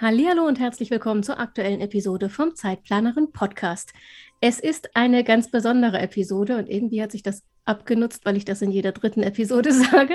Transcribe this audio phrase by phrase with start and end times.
[0.00, 3.92] Hallo und herzlich willkommen zur aktuellen Episode vom Zeitplanerin Podcast.
[4.40, 8.62] Es ist eine ganz besondere Episode und irgendwie hat sich das abgenutzt, weil ich das
[8.62, 10.14] in jeder dritten Episode sage.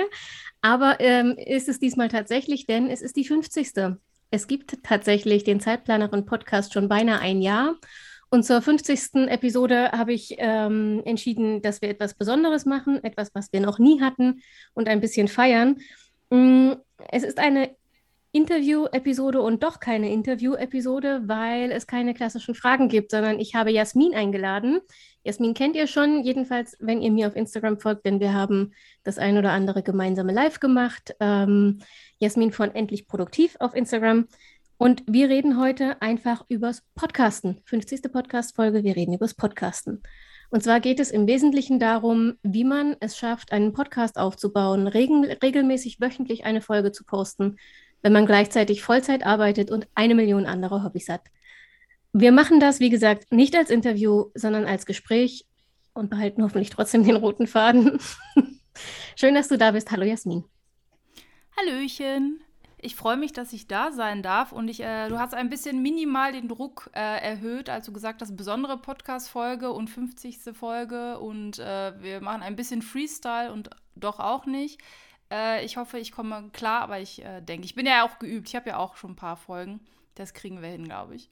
[0.62, 3.72] Aber ähm, ist es diesmal tatsächlich, denn es ist die 50.
[4.30, 7.74] Es gibt tatsächlich den Zeitplanerin Podcast schon beinahe ein Jahr.
[8.30, 9.28] Und zur 50.
[9.28, 14.00] Episode habe ich ähm, entschieden, dass wir etwas Besonderes machen, etwas, was wir noch nie
[14.00, 14.40] hatten
[14.72, 15.76] und ein bisschen feiern.
[16.30, 16.72] Mm,
[17.10, 17.76] es ist eine
[18.34, 24.12] Interview-Episode und doch keine Interview-Episode, weil es keine klassischen Fragen gibt, sondern ich habe Jasmin
[24.12, 24.80] eingeladen.
[25.22, 28.72] Jasmin kennt ihr schon, jedenfalls, wenn ihr mir auf Instagram folgt, denn wir haben
[29.04, 31.14] das ein oder andere gemeinsame Live gemacht.
[31.20, 31.78] Ähm,
[32.18, 34.26] Jasmin von Endlich Produktiv auf Instagram.
[34.78, 37.60] Und wir reden heute einfach übers Podcasten.
[37.66, 38.12] 50.
[38.12, 40.02] Podcast-Folge, wir reden übers Podcasten.
[40.50, 45.38] Und zwar geht es im Wesentlichen darum, wie man es schafft, einen Podcast aufzubauen, regel
[45.40, 47.56] regelmäßig wöchentlich eine Folge zu posten
[48.04, 51.22] wenn man gleichzeitig Vollzeit arbeitet und eine Million andere Hobbys hat.
[52.12, 55.46] Wir machen das, wie gesagt, nicht als Interview, sondern als Gespräch
[55.94, 57.98] und behalten hoffentlich trotzdem den roten Faden.
[59.16, 59.90] Schön, dass du da bist.
[59.90, 60.44] Hallo Jasmin.
[61.56, 62.42] Hallöchen.
[62.76, 65.80] Ich freue mich, dass ich da sein darf und ich, äh, du hast ein bisschen
[65.80, 70.40] minimal den Druck äh, erhöht, als du gesagt hast, besondere Podcast-Folge und 50.
[70.52, 74.82] Folge und äh, wir machen ein bisschen Freestyle und doch auch nicht.
[75.34, 78.48] Äh, ich hoffe, ich komme klar, aber ich äh, denke, ich bin ja auch geübt.
[78.48, 79.80] Ich habe ja auch schon ein paar Folgen.
[80.14, 81.30] Das kriegen wir hin, glaube ich.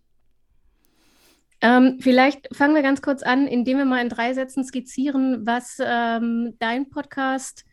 [1.60, 5.78] Ähm, vielleicht fangen wir ganz kurz an, indem wir mal in drei Sätzen skizzieren, was
[5.80, 7.64] ähm, dein Podcast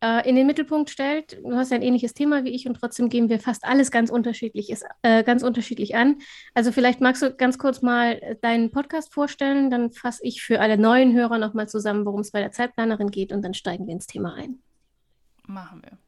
[0.00, 1.36] äh, in den Mittelpunkt stellt.
[1.42, 4.70] Du hast ein ähnliches Thema wie ich und trotzdem gehen wir fast alles ganz unterschiedlich,
[4.70, 6.18] ist, äh, ganz unterschiedlich an.
[6.54, 10.78] Also vielleicht magst du ganz kurz mal deinen Podcast vorstellen, dann fasse ich für alle
[10.78, 14.06] neuen Hörer nochmal zusammen, worum es bei der Zeitplanerin geht und dann steigen wir ins
[14.06, 14.62] Thema ein.
[15.46, 15.98] Machen wir.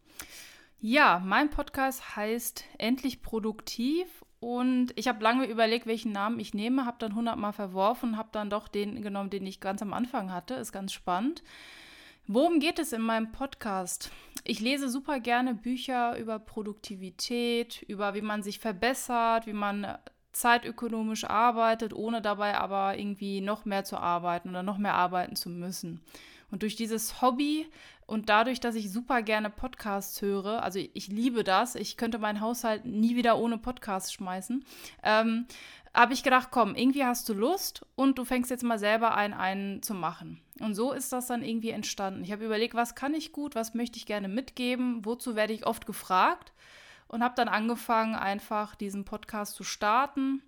[0.81, 6.87] Ja, mein Podcast heißt Endlich Produktiv und ich habe lange überlegt, welchen Namen ich nehme,
[6.87, 10.55] habe dann hundertmal verworfen, habe dann doch den genommen, den ich ganz am Anfang hatte.
[10.55, 11.43] Ist ganz spannend.
[12.29, 14.11] Worum geht es in meinem Podcast?
[14.45, 19.99] Ich lese super gerne Bücher über Produktivität, über wie man sich verbessert, wie man
[20.33, 25.51] zeitökonomisch arbeitet, ohne dabei aber irgendwie noch mehr zu arbeiten oder noch mehr arbeiten zu
[25.51, 26.03] müssen.
[26.51, 27.67] Und durch dieses Hobby
[28.07, 32.41] und dadurch, dass ich super gerne Podcasts höre, also ich liebe das, ich könnte meinen
[32.41, 34.65] Haushalt nie wieder ohne Podcasts schmeißen,
[35.03, 35.47] ähm,
[35.95, 39.35] habe ich gedacht, komm, irgendwie hast du Lust und du fängst jetzt mal selber ein,
[39.35, 40.41] einen zu machen.
[40.61, 42.25] Und so ist das dann irgendwie entstanden.
[42.25, 45.67] Ich habe überlegt, was kann ich gut, was möchte ich gerne mitgeben, wozu werde ich
[45.67, 46.53] oft gefragt
[47.09, 50.43] und habe dann angefangen, einfach diesen Podcast zu starten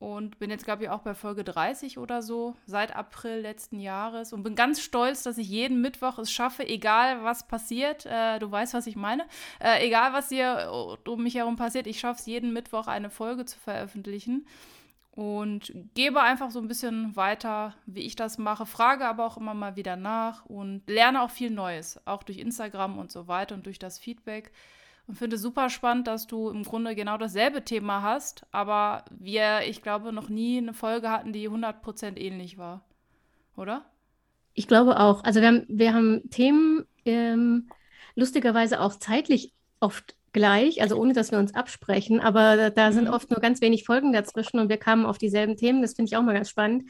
[0.00, 4.32] und bin jetzt, glaube ich, auch bei Folge 30 oder so, seit April letzten Jahres.
[4.32, 8.50] Und bin ganz stolz, dass ich jeden Mittwoch es schaffe, egal was passiert, äh, du
[8.50, 9.26] weißt, was ich meine,
[9.62, 13.44] äh, egal was hier um mich herum passiert, ich schaffe es jeden Mittwoch eine Folge
[13.44, 14.46] zu veröffentlichen.
[15.10, 19.52] Und gebe einfach so ein bisschen weiter, wie ich das mache, frage aber auch immer
[19.52, 23.66] mal wieder nach und lerne auch viel Neues, auch durch Instagram und so weiter und
[23.66, 24.50] durch das Feedback
[25.06, 29.62] und finde es super spannend, dass du im Grunde genau dasselbe Thema hast, aber wir,
[29.68, 32.84] ich glaube, noch nie eine Folge hatten, die 100% ähnlich war.
[33.56, 33.84] Oder?
[34.54, 35.24] Ich glaube auch.
[35.24, 37.68] Also wir haben, wir haben Themen ähm,
[38.14, 43.14] lustigerweise auch zeitlich oft gleich, also ohne dass wir uns absprechen, aber da sind mhm.
[43.14, 45.82] oft nur ganz wenig Folgen dazwischen und wir kamen auf dieselben Themen.
[45.82, 46.84] Das finde ich auch mal ganz spannend.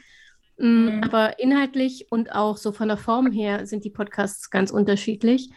[0.57, 1.03] Mm, mhm.
[1.03, 5.49] Aber inhaltlich und auch so von der Form her sind die Podcasts ganz unterschiedlich.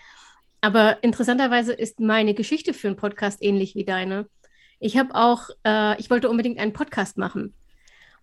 [0.65, 4.31] Aber interessanterweise ist meine Geschichte für einen Podcast ähnlich wie deine.
[4.81, 7.53] Ich habe auch, äh, ich wollte unbedingt einen Podcast machen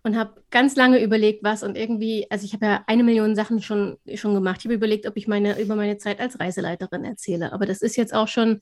[0.02, 3.62] und habe ganz lange überlegt, was und irgendwie, also ich habe ja eine Million Sachen
[3.62, 4.56] schon, schon gemacht.
[4.58, 7.52] Ich habe überlegt, ob ich meine, über meine Zeit als Reiseleiterin erzähle.
[7.52, 8.60] Aber das ist jetzt auch schon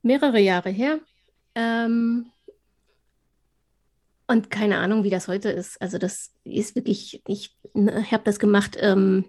[0.00, 0.98] mehrere Jahre her.
[1.54, 2.32] Ähm,
[4.26, 5.78] und keine Ahnung, wie das heute ist.
[5.82, 9.26] Also das ist wirklich, ich, ich habe das gemacht ähm,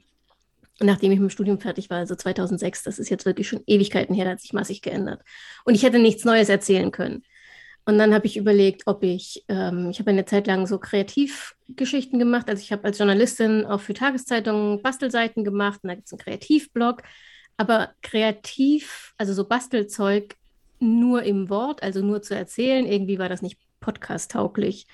[0.80, 4.16] nachdem ich mit dem Studium fertig war, also 2006, das ist jetzt wirklich schon Ewigkeiten
[4.16, 5.22] her, da hat sich massig geändert.
[5.66, 7.24] Und ich hätte nichts Neues erzählen können.
[7.86, 12.18] Und dann habe ich überlegt, ob ich, ähm, ich habe eine Zeit lang so Kreativgeschichten
[12.18, 12.50] gemacht.
[12.50, 16.20] Also ich habe als Journalistin auch für Tageszeitungen Bastelseiten gemacht und da gibt es einen
[16.20, 17.02] Kreativblog.
[17.58, 20.36] Aber kreativ, also so Bastelzeug
[20.80, 24.88] nur im Wort, also nur zu erzählen, irgendwie war das nicht podcast-tauglich.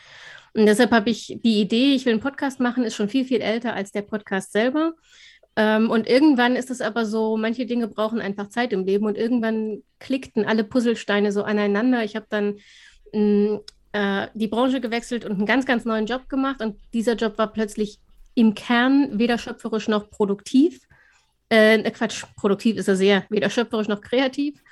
[0.53, 3.41] Und deshalb habe ich die Idee, ich will einen Podcast machen, ist schon viel, viel
[3.41, 4.93] älter als der Podcast selber.
[5.59, 9.17] Ähm, und irgendwann ist es aber so, manche Dinge brauchen einfach Zeit im Leben und
[9.17, 12.01] irgendwann klickten alle Puzzlesteine so aneinander.
[12.05, 12.59] Ich habe dann
[13.11, 13.57] mm,
[13.91, 17.51] äh, die Branche gewechselt und einen ganz, ganz neuen Job gemacht und dieser Job war
[17.51, 17.99] plötzlich
[18.35, 20.79] im Kern weder schöpferisch noch produktiv.
[21.51, 24.63] Äh, äh Quatsch, produktiv ist er sehr, weder schöpferisch noch kreativ.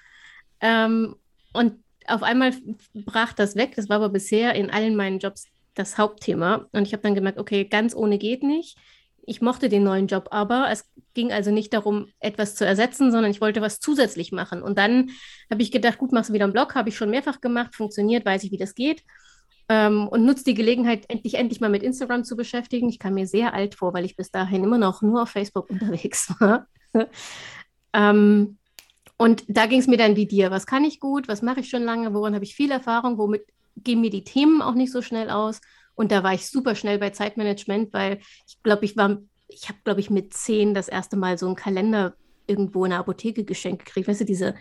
[0.61, 1.17] Ähm,
[1.51, 2.53] und auf einmal
[2.93, 3.73] brach das weg.
[3.75, 6.65] Das war aber bisher in allen meinen Jobs das Hauptthema.
[6.71, 8.77] Und ich habe dann gemerkt, okay, ganz ohne geht nicht.
[9.29, 10.71] Ich mochte den neuen Job aber.
[10.71, 14.62] Es ging also nicht darum, etwas zu ersetzen, sondern ich wollte was zusätzlich machen.
[14.62, 15.09] Und dann
[15.51, 18.25] habe ich gedacht, gut, machst du wieder einen Blog, habe ich schon mehrfach gemacht, funktioniert,
[18.25, 19.03] weiß ich, wie das geht.
[19.68, 22.88] Ähm, und nutze die Gelegenheit, endlich, endlich mal mit Instagram zu beschäftigen.
[22.88, 25.69] Ich kam mir sehr alt vor, weil ich bis dahin immer noch nur auf Facebook
[25.69, 26.68] unterwegs war.
[27.94, 28.57] ähm,
[29.18, 30.51] und da ging es mir dann wie dir.
[30.51, 31.27] Was kann ich gut?
[31.27, 32.13] Was mache ich schon lange?
[32.13, 33.18] Woran habe ich viel Erfahrung?
[33.18, 33.44] Womit
[33.75, 35.59] gehen mir die Themen auch nicht so schnell aus?
[35.97, 39.17] Und da war ich super schnell bei Zeitmanagement, weil ich glaube, ich war,
[39.47, 42.15] ich habe, glaube ich, mit zehn das erste Mal so einen Kalender
[42.45, 44.07] irgendwo in der Apotheke geschenkt gekriegt.
[44.07, 44.53] Weißt du, diese,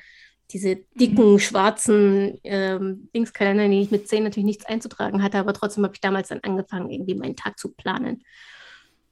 [0.51, 1.39] diese dicken, mhm.
[1.39, 5.95] schwarzen ähm, Dingskalender, in denen ich mit zehn natürlich nichts einzutragen hatte, aber trotzdem habe
[5.95, 8.25] ich damals dann angefangen, irgendwie meinen Tag zu planen.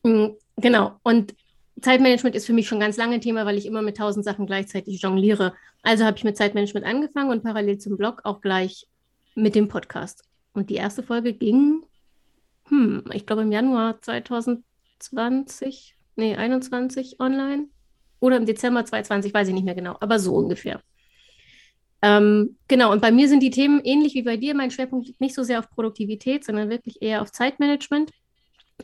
[0.02, 0.98] Mhm, genau.
[1.02, 1.34] Und
[1.82, 4.46] Zeitmanagement ist für mich schon ganz lange ein Thema, weil ich immer mit tausend Sachen
[4.46, 5.52] gleichzeitig jongliere.
[5.82, 8.86] Also habe ich mit Zeitmanagement angefangen und parallel zum Blog auch gleich
[9.34, 10.24] mit dem Podcast.
[10.54, 11.84] Und die erste Folge ging
[12.68, 17.68] hm, ich glaube im Januar 2020, nee, 21 online
[18.20, 20.80] oder im Dezember 2020, weiß ich nicht mehr genau, aber so ungefähr.
[22.02, 24.54] Ähm, genau, und bei mir sind die Themen ähnlich wie bei dir.
[24.54, 28.10] Mein Schwerpunkt liegt nicht so sehr auf Produktivität, sondern wirklich eher auf Zeitmanagement.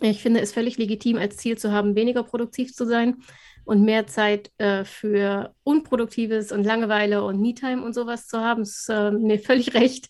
[0.01, 3.17] Ich finde es völlig legitim, als Ziel zu haben, weniger produktiv zu sein
[3.65, 8.61] und mehr Zeit äh, für Unproduktives und Langeweile und Me-Time und sowas zu haben.
[8.61, 10.09] Das ist äh, mir völlig recht.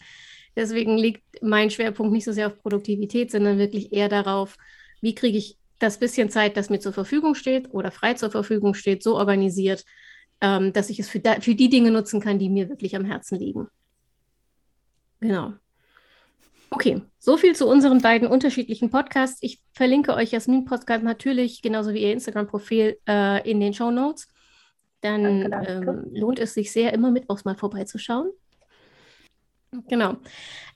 [0.57, 4.57] Deswegen liegt mein Schwerpunkt nicht so sehr auf Produktivität, sondern wirklich eher darauf,
[5.01, 8.75] wie kriege ich das bisschen Zeit, das mir zur Verfügung steht oder frei zur Verfügung
[8.75, 9.85] steht, so organisiert,
[10.41, 13.05] ähm, dass ich es für, da, für die Dinge nutzen kann, die mir wirklich am
[13.05, 13.69] Herzen liegen.
[15.21, 15.55] Genau.
[16.71, 19.39] Okay, so viel zu unseren beiden unterschiedlichen Podcasts.
[19.43, 24.29] Ich verlinke euch Jasmin Podcast natürlich, genauso wie ihr Instagram-Profil, äh, in den Show Notes.
[25.01, 25.91] Dann danke, danke.
[25.91, 28.31] Ähm, lohnt es sich sehr, immer mittwochs mal vorbeizuschauen.
[29.89, 30.17] Genau.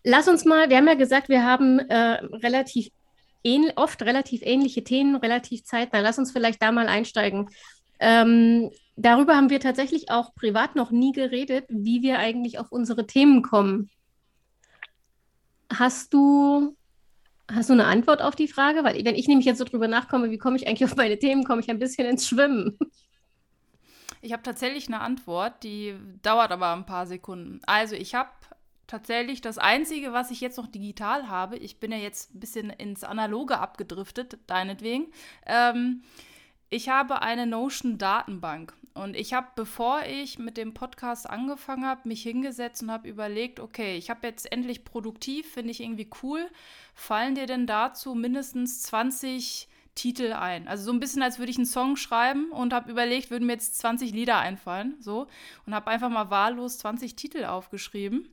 [0.05, 2.91] Lass uns mal, wir haben ja gesagt, wir haben äh, relativ
[3.77, 6.01] oft relativ ähnliche Themen, relativ zeitnah.
[6.01, 7.51] Lass uns vielleicht da mal einsteigen.
[7.99, 13.07] Ähm, darüber haben wir tatsächlich auch privat noch nie geredet, wie wir eigentlich auf unsere
[13.07, 13.91] Themen kommen.
[15.71, 16.75] Hast du,
[17.51, 18.83] hast du eine Antwort auf die Frage?
[18.85, 21.45] Weil wenn ich nämlich jetzt so drüber nachkomme, wie komme ich eigentlich auf meine Themen,
[21.45, 22.79] komme ich ein bisschen ins Schwimmen.
[24.23, 27.61] Ich habe tatsächlich eine Antwort, die dauert aber ein paar Sekunden.
[27.67, 28.31] Also ich habe
[28.95, 32.71] tatsächlich das Einzige, was ich jetzt noch digital habe, ich bin ja jetzt ein bisschen
[32.71, 35.09] ins Analoge abgedriftet, deinetwegen,
[35.47, 36.03] ähm,
[36.71, 38.73] ich habe eine Notion-Datenbank.
[38.95, 43.59] Und ich habe, bevor ich mit dem Podcast angefangen habe, mich hingesetzt und habe überlegt,
[43.59, 46.49] okay, ich habe jetzt endlich produktiv, finde ich irgendwie cool.
[46.95, 50.69] Fallen dir denn dazu mindestens 20 Titel ein?
[50.69, 53.55] Also so ein bisschen, als würde ich einen Song schreiben und habe überlegt, würden mir
[53.55, 55.27] jetzt 20 Lieder einfallen, so.
[55.67, 58.29] Und habe einfach mal wahllos 20 Titel aufgeschrieben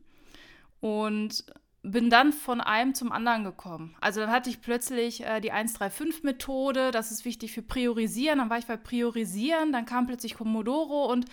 [0.81, 1.45] und
[1.83, 3.95] bin dann von einem zum anderen gekommen.
[4.01, 8.37] Also dann hatte ich plötzlich äh, die 135-Methode, das ist wichtig für Priorisieren.
[8.37, 11.25] Dann war ich bei Priorisieren, dann kam plötzlich Pomodoro und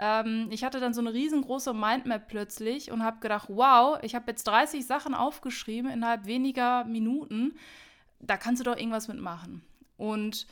[0.00, 4.24] ähm, ich hatte dann so eine riesengroße Mindmap plötzlich und habe gedacht, wow, ich habe
[4.28, 7.56] jetzt 30 Sachen aufgeschrieben innerhalb weniger Minuten.
[8.18, 9.62] Da kannst du doch irgendwas mitmachen.
[9.96, 10.48] Und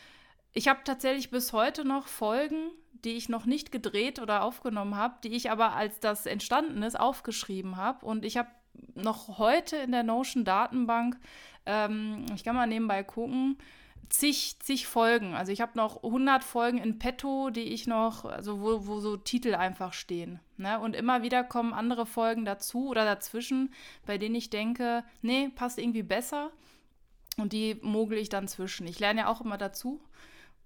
[0.52, 5.14] ich habe tatsächlich bis heute noch Folgen, die ich noch nicht gedreht oder aufgenommen habe,
[5.24, 8.04] die ich aber, als das entstanden ist, aufgeschrieben habe.
[8.04, 8.48] Und ich habe
[8.94, 11.18] noch heute in der Notion-Datenbank,
[11.66, 13.58] ähm, ich kann mal nebenbei gucken,
[14.08, 15.34] zig, zig Folgen.
[15.34, 19.16] Also ich habe noch 100 Folgen in petto, die ich noch, also wo, wo so
[19.16, 20.40] Titel einfach stehen.
[20.56, 20.78] Ne?
[20.80, 23.72] Und immer wieder kommen andere Folgen dazu oder dazwischen,
[24.06, 26.50] bei denen ich denke, nee, passt irgendwie besser.
[27.36, 28.86] Und die mogel ich dann zwischen.
[28.86, 30.00] Ich lerne ja auch immer dazu.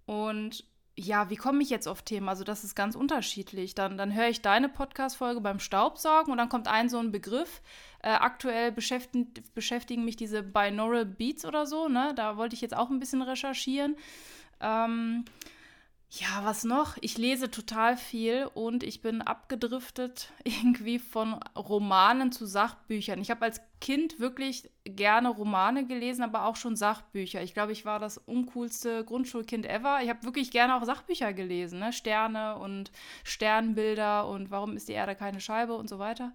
[0.06, 0.64] Und
[0.96, 2.28] ja, wie komme ich jetzt auf Themen?
[2.28, 3.74] Also das ist ganz unterschiedlich.
[3.74, 7.62] Dann, dann höre ich deine Podcast-Folge beim Staubsaugen und dann kommt ein so ein Begriff.
[8.00, 11.88] Äh, aktuell beschäftigen, beschäftigen mich diese Binaural Beats oder so.
[11.88, 12.12] Ne?
[12.14, 13.96] Da wollte ich jetzt auch ein bisschen recherchieren.
[14.60, 15.24] Ähm,
[16.20, 16.96] ja, was noch?
[17.00, 23.20] Ich lese total viel und ich bin abgedriftet irgendwie von Romanen zu Sachbüchern.
[23.20, 27.42] Ich habe als Kind wirklich gerne Romane gelesen, aber auch schon Sachbücher.
[27.42, 30.00] Ich glaube, ich war das uncoolste Grundschulkind ever.
[30.02, 31.92] Ich habe wirklich gerne auch Sachbücher gelesen, ne?
[31.92, 32.92] Sterne und
[33.24, 36.32] Sternbilder und warum ist die Erde keine Scheibe und so weiter.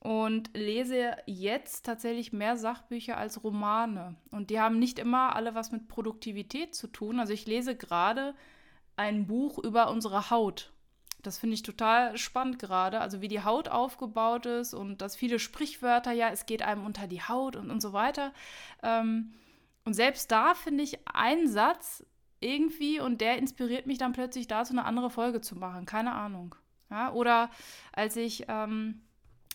[0.00, 4.14] und lese jetzt tatsächlich mehr Sachbücher als Romane.
[4.30, 7.18] Und die haben nicht immer alle was mit Produktivität zu tun.
[7.18, 8.34] Also ich lese gerade
[8.96, 10.72] ein Buch über unsere Haut.
[11.22, 13.00] Das finde ich total spannend gerade.
[13.00, 17.06] Also wie die Haut aufgebaut ist und dass viele Sprichwörter, ja, es geht einem unter
[17.06, 18.32] die Haut und, und so weiter.
[18.82, 19.32] Ähm,
[19.84, 22.04] und selbst da finde ich einen Satz
[22.40, 25.86] irgendwie und der inspiriert mich dann plötzlich dazu, eine andere Folge zu machen.
[25.86, 26.54] Keine Ahnung.
[26.90, 27.50] Ja, oder
[27.92, 29.00] als ich ähm,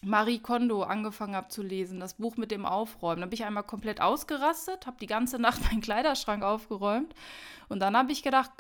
[0.02, 3.22] Marie Kondo angefangen habe zu lesen, das Buch mit dem Aufräumen.
[3.22, 7.14] Da bin ich einmal komplett ausgerastet, habe die ganze Nacht meinen Kleiderschrank aufgeräumt
[7.68, 8.52] und dann habe ich gedacht,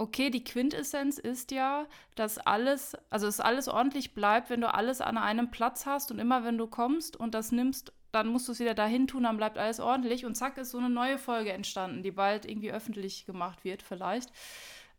[0.00, 5.00] okay, die Quintessenz ist ja, dass alles, also dass alles ordentlich bleibt, wenn du alles
[5.00, 8.52] an einem Platz hast und immer wenn du kommst und das nimmst, dann musst du
[8.52, 11.52] es wieder dahin tun, dann bleibt alles ordentlich und zack ist so eine neue Folge
[11.52, 14.32] entstanden, die bald irgendwie öffentlich gemacht wird vielleicht.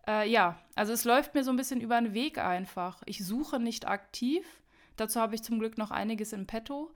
[0.08, 3.02] Äh, ja, also es läuft mir so ein bisschen über den Weg einfach.
[3.06, 4.46] Ich suche nicht aktiv,
[5.02, 6.92] Dazu habe ich zum Glück noch einiges im Petto.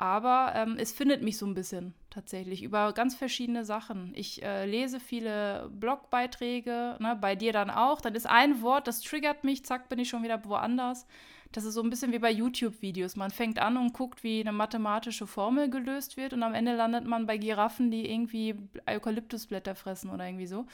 [0.00, 4.14] Aber ähm, es findet mich so ein bisschen tatsächlich über ganz verschiedene Sachen.
[4.14, 8.00] Ich äh, lese viele Blogbeiträge, ne, bei dir dann auch.
[8.00, 11.06] Dann ist ein Wort, das triggert mich, zack, bin ich schon wieder woanders.
[11.52, 13.16] Das ist so ein bisschen wie bei YouTube-Videos.
[13.16, 17.04] Man fängt an und guckt, wie eine mathematische Formel gelöst wird und am Ende landet
[17.04, 18.54] man bei Giraffen, die irgendwie
[18.88, 20.64] Eukalyptusblätter fressen oder irgendwie so.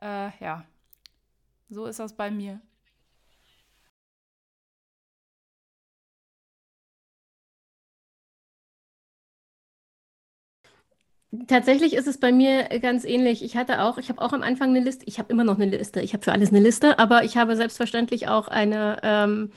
[0.00, 0.64] Äh, ja,
[1.68, 2.60] so ist das bei mir.
[11.46, 13.44] Tatsächlich ist es bei mir ganz ähnlich.
[13.44, 15.04] Ich hatte auch, ich habe auch am Anfang eine Liste.
[15.06, 16.00] Ich habe immer noch eine Liste.
[16.00, 19.52] Ich habe für alles eine Liste, aber ich habe selbstverständlich auch eine, ähm,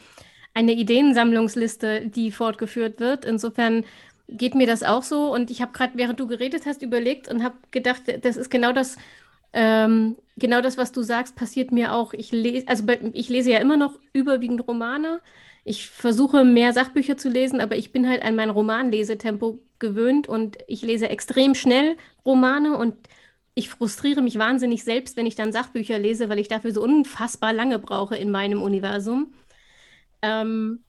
[0.53, 3.23] eine Ideensammlungsliste, die fortgeführt wird.
[3.23, 3.85] Insofern
[4.27, 5.33] geht mir das auch so.
[5.33, 8.73] Und ich habe gerade, während du geredet hast, überlegt und habe gedacht, das ist genau
[8.73, 8.97] das,
[9.53, 12.13] ähm, genau das, was du sagst, passiert mir auch.
[12.13, 15.21] Ich lese, also ich lese ja immer noch überwiegend Romane.
[15.63, 20.57] Ich versuche mehr Sachbücher zu lesen, aber ich bin halt an mein Romanlesetempo gewöhnt und
[20.67, 22.95] ich lese extrem schnell Romane und
[23.53, 27.51] ich frustriere mich wahnsinnig selbst, wenn ich dann Sachbücher lese, weil ich dafür so unfassbar
[27.51, 29.33] lange brauche in meinem Universum.
[30.21, 30.85] Ähm,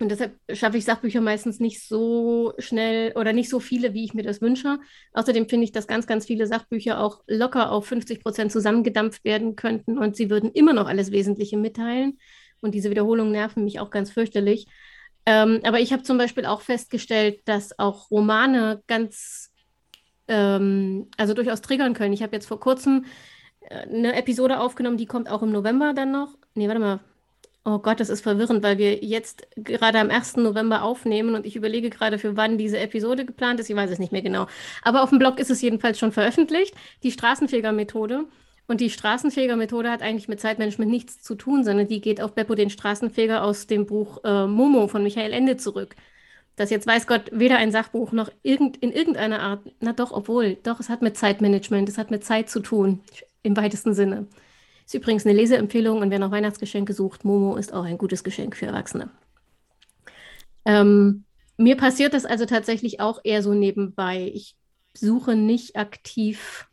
[0.00, 4.14] und deshalb schaffe ich Sachbücher meistens nicht so schnell oder nicht so viele, wie ich
[4.14, 4.78] mir das wünsche.
[5.12, 9.56] Außerdem finde ich, dass ganz, ganz viele Sachbücher auch locker auf 50 Prozent zusammengedampft werden
[9.56, 12.18] könnten und sie würden immer noch alles Wesentliche mitteilen.
[12.62, 14.66] Und diese Wiederholungen nerven mich auch ganz fürchterlich.
[15.26, 19.52] Ähm, aber ich habe zum Beispiel auch festgestellt, dass auch Romane ganz,
[20.28, 22.12] ähm, also durchaus triggern können.
[22.12, 23.04] Ich habe jetzt vor kurzem
[23.60, 26.36] äh, eine Episode aufgenommen, die kommt auch im November dann noch.
[26.54, 27.00] Nee, warte mal.
[27.64, 30.36] Oh Gott, das ist verwirrend, weil wir jetzt gerade am 1.
[30.36, 33.68] November aufnehmen und ich überlege gerade, für wann diese Episode geplant ist.
[33.68, 34.46] Ich weiß es nicht mehr genau.
[34.82, 38.24] Aber auf dem Blog ist es jedenfalls schon veröffentlicht, die Straßenfeger-Methode.
[38.70, 42.54] Und die Straßenfeger-Methode hat eigentlich mit Zeitmanagement nichts zu tun, sondern die geht auf Beppo
[42.54, 45.96] den Straßenfeger aus dem Buch äh, Momo von Michael Ende zurück.
[46.54, 50.54] Das jetzt weiß Gott weder ein Sachbuch noch irgend, in irgendeiner Art, na doch, obwohl,
[50.54, 53.00] doch, es hat mit Zeitmanagement, es hat mit Zeit zu tun,
[53.42, 54.28] im weitesten Sinne.
[54.86, 58.54] Ist übrigens eine Leseempfehlung und wer noch Weihnachtsgeschenke sucht, Momo ist auch ein gutes Geschenk
[58.54, 59.10] für Erwachsene.
[60.64, 61.24] Ähm,
[61.56, 64.30] mir passiert das also tatsächlich auch eher so nebenbei.
[64.32, 64.54] Ich
[64.94, 66.69] suche nicht aktiv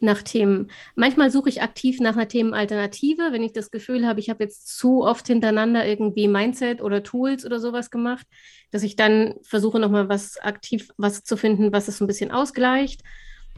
[0.00, 0.70] nach Themen.
[0.94, 4.76] Manchmal suche ich aktiv nach einer Themenalternative, wenn ich das Gefühl habe, ich habe jetzt
[4.76, 8.26] zu oft hintereinander irgendwie Mindset oder Tools oder sowas gemacht,
[8.70, 12.30] dass ich dann versuche nochmal was aktiv, was zu finden, was es so ein bisschen
[12.30, 13.02] ausgleicht,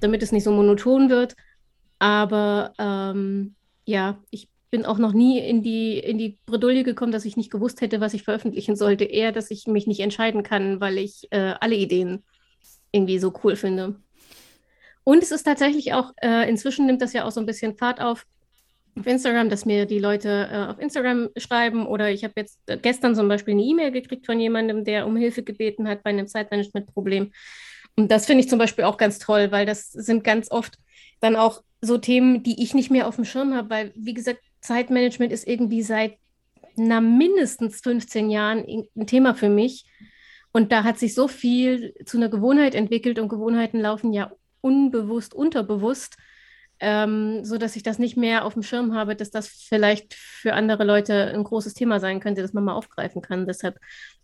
[0.00, 1.34] damit es nicht so monoton wird.
[1.98, 3.54] Aber ähm,
[3.84, 7.50] ja, ich bin auch noch nie in die, in die Bredouille gekommen, dass ich nicht
[7.50, 9.04] gewusst hätte, was ich veröffentlichen sollte.
[9.04, 12.22] Eher, dass ich mich nicht entscheiden kann, weil ich äh, alle Ideen
[12.92, 13.96] irgendwie so cool finde.
[15.04, 18.00] Und es ist tatsächlich auch, äh, inzwischen nimmt das ja auch so ein bisschen Fahrt
[18.00, 18.26] auf
[18.98, 22.76] auf Instagram, dass mir die Leute äh, auf Instagram schreiben oder ich habe jetzt äh,
[22.76, 26.26] gestern zum Beispiel eine E-Mail gekriegt von jemandem, der um Hilfe gebeten hat bei einem
[26.26, 27.32] Zeitmanagement-Problem.
[27.96, 30.78] Und das finde ich zum Beispiel auch ganz toll, weil das sind ganz oft
[31.20, 34.40] dann auch so Themen, die ich nicht mehr auf dem Schirm habe, weil, wie gesagt,
[34.60, 36.16] Zeitmanagement ist irgendwie seit
[36.76, 38.64] na, mindestens 15 Jahren
[38.96, 39.86] ein Thema für mich.
[40.52, 45.34] Und da hat sich so viel zu einer Gewohnheit entwickelt und Gewohnheiten laufen ja unbewusst,
[45.34, 46.16] unterbewusst,
[46.80, 50.54] ähm, so dass ich das nicht mehr auf dem Schirm habe, dass das vielleicht für
[50.54, 53.46] andere Leute ein großes Thema sein könnte, das man mal aufgreifen kann.
[53.46, 53.78] Deshalb,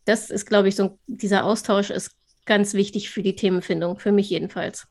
[0.05, 2.13] das ist, glaube ich, so dieser Austausch ist
[2.47, 4.87] ganz wichtig für die Themenfindung, für mich jedenfalls.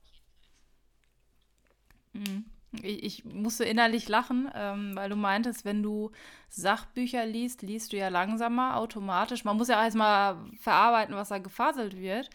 [2.14, 2.46] Mhm.
[2.84, 6.12] Ich, ich musste innerlich lachen, ähm, weil du meintest, wenn du
[6.50, 9.44] Sachbücher liest, liest du ja langsamer, automatisch.
[9.44, 12.30] Man muss ja erstmal verarbeiten, was da gefaselt wird.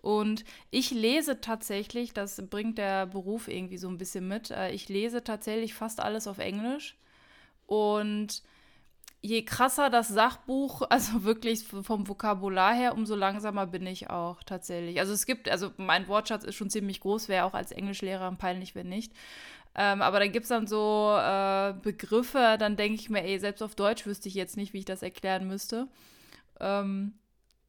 [0.00, 4.88] Und ich lese tatsächlich, das bringt der Beruf irgendwie so ein bisschen mit, äh, ich
[4.88, 6.96] lese tatsächlich fast alles auf Englisch.
[7.66, 8.42] Und
[9.26, 15.00] je krasser das Sachbuch, also wirklich vom Vokabular her, umso langsamer bin ich auch tatsächlich.
[15.00, 18.74] Also es gibt, also mein Wortschatz ist schon ziemlich groß, wäre auch als Englischlehrer peinlich,
[18.74, 19.12] wenn nicht.
[19.76, 23.62] Ähm, aber da gibt es dann so äh, Begriffe, dann denke ich mir, ey, selbst
[23.62, 25.88] auf Deutsch wüsste ich jetzt nicht, wie ich das erklären müsste.
[26.60, 27.18] Ähm,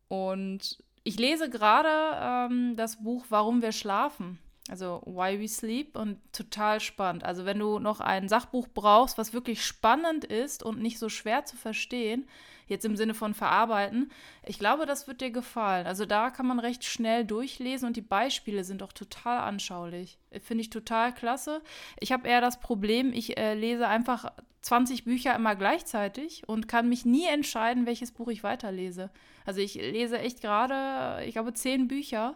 [0.08, 6.20] und ich lese gerade ähm, das Buch Warum wir schlafen also Why We Sleep und
[6.34, 7.24] total spannend.
[7.24, 11.46] Also wenn du noch ein Sachbuch brauchst, was wirklich spannend ist und nicht so schwer
[11.46, 12.28] zu verstehen,
[12.68, 14.12] jetzt im Sinne von verarbeiten,
[14.46, 15.88] ich glaube, das wird dir gefallen.
[15.88, 20.18] Also da kann man recht schnell durchlesen und die Beispiele sind auch total anschaulich.
[20.42, 21.62] Finde ich total klasse.
[22.00, 24.32] Ich habe eher das Problem, ich äh, lese einfach
[24.62, 29.10] 20 Bücher immer gleichzeitig und kann mich nie entscheiden, welches Buch ich weiterlese.
[29.46, 32.36] Also ich lese echt gerade, ich glaube, zehn Bücher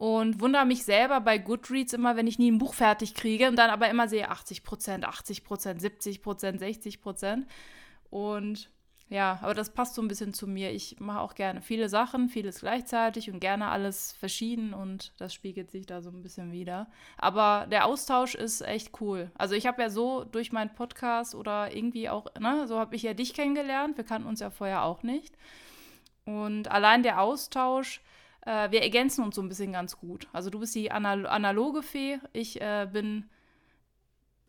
[0.00, 3.56] und wundere mich selber bei Goodreads immer, wenn ich nie ein Buch fertig kriege und
[3.56, 7.46] dann aber immer sehe 80 Prozent, 80 Prozent, 70 Prozent, 60 Prozent.
[8.08, 8.70] Und
[9.10, 10.70] ja, aber das passt so ein bisschen zu mir.
[10.70, 15.70] Ich mache auch gerne viele Sachen, vieles gleichzeitig und gerne alles verschieden und das spiegelt
[15.70, 16.88] sich da so ein bisschen wieder.
[17.18, 19.30] Aber der Austausch ist echt cool.
[19.36, 23.02] Also ich habe ja so durch meinen Podcast oder irgendwie auch, ne, so habe ich
[23.02, 23.98] ja dich kennengelernt.
[23.98, 25.36] Wir kannten uns ja vorher auch nicht.
[26.24, 28.00] Und allein der Austausch,
[28.42, 30.28] äh, wir ergänzen uns so ein bisschen ganz gut.
[30.32, 33.28] Also du bist die Anal analoge Fee, ich äh, bin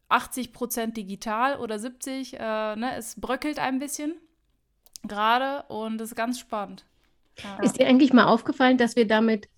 [0.10, 2.34] 80% digital oder 70.
[2.34, 2.38] Äh,
[2.76, 2.96] ne?
[2.98, 4.16] Es bröckelt ein bisschen
[5.04, 6.86] gerade und es ist ganz spannend.
[7.42, 7.64] Ja.
[7.64, 9.50] Ist dir eigentlich mal aufgefallen, dass wir damit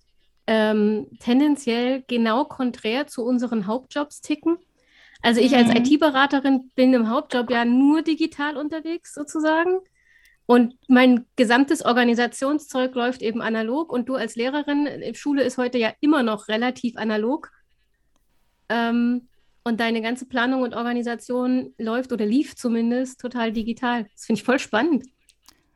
[0.46, 4.58] ähm, tendenziell genau konträr zu unseren Hauptjobs ticken?
[5.22, 5.76] Also ich als mhm.
[5.76, 9.80] IT-Beraterin bin im Hauptjob ja nur digital unterwegs sozusagen.
[10.46, 15.78] Und mein gesamtes Organisationszeug läuft eben analog und du als Lehrerin, äh, Schule ist heute
[15.78, 17.50] ja immer noch relativ analog.
[18.68, 19.28] Ähm,
[19.66, 24.04] und deine ganze Planung und Organisation läuft oder lief zumindest total digital.
[24.12, 25.06] Das finde ich voll spannend.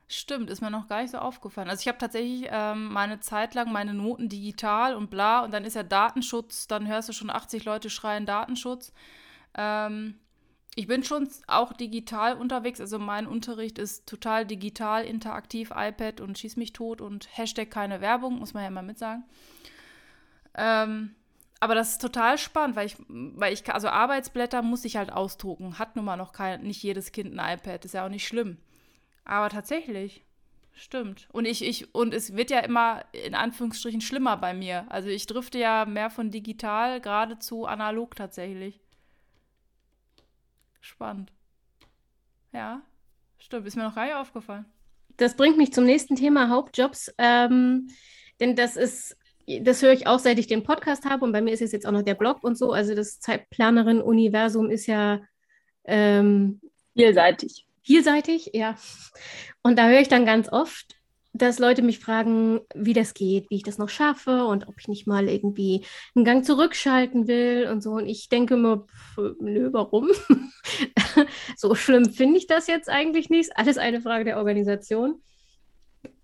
[0.09, 1.69] Stimmt, ist mir noch gar nicht so aufgefallen.
[1.69, 5.65] Also ich habe tatsächlich ähm, meine Zeit lang meine Noten digital und bla und dann
[5.65, 8.93] ist ja Datenschutz, dann hörst du schon 80 Leute schreien Datenschutz.
[9.55, 10.19] Ähm,
[10.79, 12.81] ich bin schon auch digital unterwegs.
[12.81, 18.01] Also mein Unterricht ist total digital, interaktiv, iPad und schieß mich tot und Hashtag keine
[18.01, 19.25] Werbung, muss man ja immer mitsagen.
[20.55, 21.17] Ähm,
[21.59, 25.81] aber das ist total spannend, weil ich, weil ich, also Arbeitsblätter muss ich halt ausdrucken.
[25.81, 28.59] Hat nun mal noch kein, nicht jedes Kind ein iPad, ist ja auch nicht schlimm.
[29.25, 30.25] Aber tatsächlich,
[30.75, 31.27] stimmt.
[31.33, 34.87] Und ich, ich, und es wird ja immer in Anführungsstrichen schlimmer bei mir.
[34.91, 38.79] Also ich drifte ja mehr von digital gerade zu analog tatsächlich.
[40.89, 41.31] Spannend.
[42.51, 42.81] Ja,
[43.37, 43.67] stimmt.
[43.67, 44.65] Ist mir noch gar nicht aufgefallen.
[45.19, 47.13] Das bringt mich zum nächsten Thema Hauptjobs.
[47.19, 47.91] Ähm,
[48.41, 49.15] denn das ist,
[49.61, 51.27] das höre ich auch, seit ich den Podcast habe.
[51.27, 52.73] Und bei mir ist es jetzt auch noch der Blog und so.
[52.73, 55.21] Also das Zeitplanerin-Universum ist ja
[55.85, 56.63] ähm,
[56.95, 57.67] vielseitig.
[57.83, 58.75] Vielseitig, ja.
[59.63, 60.98] Und da höre ich dann ganz oft,
[61.33, 64.89] dass Leute mich fragen, wie das geht, wie ich das noch schaffe und ob ich
[64.89, 67.93] nicht mal irgendwie einen Gang zurückschalten will und so.
[67.93, 70.09] Und ich denke mir, pff, nö, warum?
[71.57, 73.51] so schlimm finde ich das jetzt eigentlich nicht.
[73.57, 75.21] Alles eine Frage der Organisation.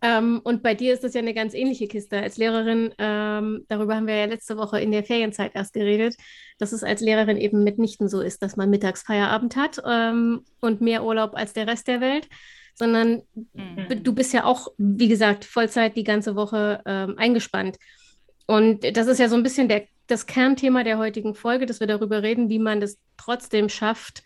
[0.01, 2.19] Ähm, und bei dir ist das ja eine ganz ähnliche Kiste.
[2.21, 6.17] Als Lehrerin, ähm, darüber haben wir ja letzte Woche in der Ferienzeit erst geredet,
[6.59, 10.81] dass es als Lehrerin eben mitnichten so ist, dass man mittags Feierabend hat ähm, und
[10.81, 12.29] mehr Urlaub als der Rest der Welt
[12.75, 14.03] sondern mhm.
[14.03, 17.79] du bist ja auch, wie gesagt, Vollzeit die ganze Woche ähm, eingespannt.
[18.47, 21.87] Und das ist ja so ein bisschen der, das Kernthema der heutigen Folge, dass wir
[21.87, 24.23] darüber reden, wie man das trotzdem schafft,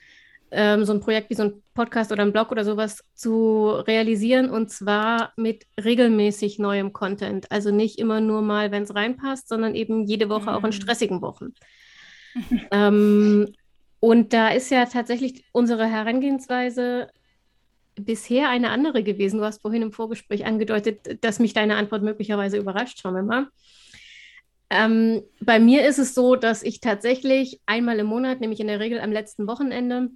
[0.51, 4.51] ähm, so ein Projekt wie so ein Podcast oder ein Blog oder sowas zu realisieren
[4.51, 7.51] und zwar mit regelmäßig neuem Content.
[7.53, 10.57] Also nicht immer nur mal, wenn es reinpasst, sondern eben jede Woche mhm.
[10.57, 10.73] auch in mhm.
[10.73, 11.55] stressigen Wochen.
[12.71, 13.53] ähm,
[14.01, 17.09] und da ist ja tatsächlich unsere Herangehensweise
[18.05, 19.39] bisher eine andere gewesen.
[19.39, 23.01] Du hast vorhin im Vorgespräch angedeutet, dass mich deine Antwort möglicherweise überrascht.
[23.01, 23.49] Schauen wir mal.
[24.71, 28.81] Ähm, bei mir ist es so, dass ich tatsächlich einmal im Monat, nämlich in der
[28.81, 30.11] Regel am letzten Wochenende,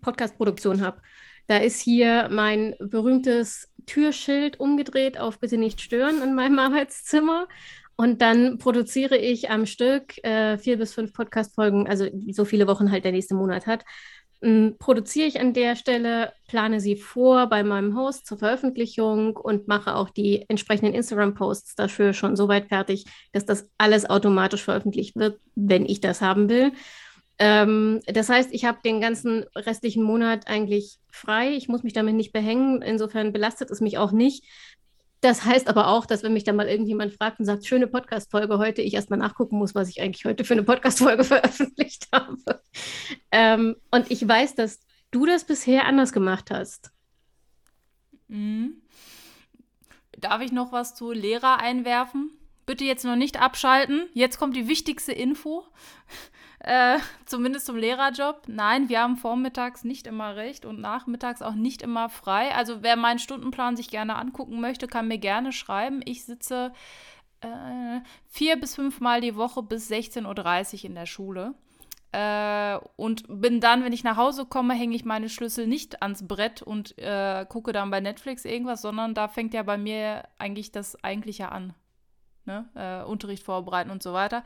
[0.00, 1.00] Podcast-Produktion habe.
[1.46, 7.46] Da ist hier mein berühmtes Türschild umgedreht auf Bitte nicht stören in meinem Arbeitszimmer.
[7.98, 12.90] Und dann produziere ich am Stück äh, vier bis fünf Podcast-Folgen, also so viele Wochen
[12.90, 13.84] halt der nächste Monat hat
[14.78, 19.94] produziere ich an der Stelle, plane sie vor bei meinem Host zur Veröffentlichung und mache
[19.94, 25.40] auch die entsprechenden Instagram-Posts dafür schon so weit fertig, dass das alles automatisch veröffentlicht wird,
[25.54, 26.72] wenn ich das haben will.
[27.38, 31.52] Ähm, das heißt, ich habe den ganzen restlichen Monat eigentlich frei.
[31.52, 32.82] Ich muss mich damit nicht behängen.
[32.82, 34.44] Insofern belastet es mich auch nicht.
[35.26, 38.58] Das heißt aber auch, dass wenn mich dann mal irgendjemand fragt und sagt, schöne Podcast-Folge
[38.58, 42.38] heute, ich erstmal nachgucken muss, was ich eigentlich heute für eine Podcast-Folge veröffentlicht habe.
[43.32, 44.78] Ähm, und ich weiß, dass
[45.10, 46.92] du das bisher anders gemacht hast.
[48.28, 48.80] Mhm.
[50.16, 52.30] Darf ich noch was zu Lehrer einwerfen?
[52.64, 54.08] Bitte jetzt noch nicht abschalten.
[54.14, 55.64] Jetzt kommt die wichtigste Info.
[56.66, 58.42] Äh, zumindest zum Lehrerjob.
[58.48, 62.54] Nein, wir haben vormittags nicht immer recht und nachmittags auch nicht immer frei.
[62.54, 66.02] Also wer meinen Stundenplan sich gerne angucken möchte, kann mir gerne schreiben.
[66.04, 66.72] Ich sitze
[67.40, 71.54] äh, vier bis fünf Mal die Woche bis 16.30 Uhr in der Schule.
[72.10, 76.26] Äh, und bin dann, wenn ich nach Hause komme, hänge ich meine Schlüssel nicht ans
[76.26, 80.72] Brett und äh, gucke dann bei Netflix irgendwas, sondern da fängt ja bei mir eigentlich
[80.72, 81.74] das Eigentliche an.
[82.44, 82.68] Ne?
[82.74, 84.44] Äh, Unterricht vorbereiten und so weiter.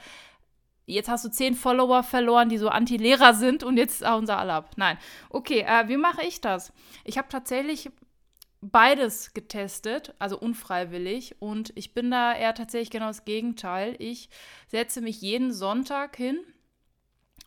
[0.91, 4.53] Jetzt hast du zehn Follower verloren, die so Anti-Lehrer sind und jetzt hauen sie alle
[4.53, 4.73] ab.
[4.77, 4.99] Nein.
[5.31, 6.73] Okay, äh, wie mache ich das?
[7.05, 7.91] Ich habe tatsächlich
[8.61, 11.37] beides getestet, also unfreiwillig.
[11.41, 13.97] Und ich bin da eher tatsächlich genau das Gegenteil.
[13.99, 14.29] Ich
[14.69, 16.39] setze mich jeden Sonntag hin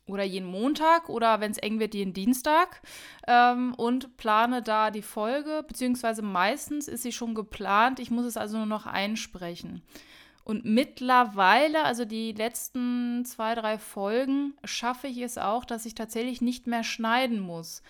[0.07, 2.81] oder jeden Montag oder wenn es eng wird, jeden Dienstag
[3.27, 7.99] ähm, und plane da die Folge, beziehungsweise meistens ist sie schon geplant.
[7.99, 9.81] Ich muss es also nur noch einsprechen.
[10.43, 16.41] Und mittlerweile, also die letzten zwei, drei Folgen, schaffe ich es auch, dass ich tatsächlich
[16.41, 17.81] nicht mehr schneiden muss.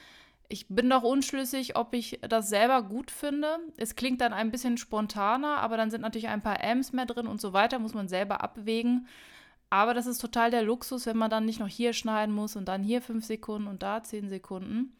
[0.49, 3.57] Ich bin doch unschlüssig, ob ich das selber gut finde.
[3.77, 7.25] Es klingt dann ein bisschen spontaner, aber dann sind natürlich ein paar Ms mehr drin
[7.25, 9.07] und so weiter, muss man selber abwägen.
[9.71, 12.65] Aber das ist total der Luxus, wenn man dann nicht noch hier schneiden muss und
[12.65, 14.95] dann hier fünf Sekunden und da zehn Sekunden.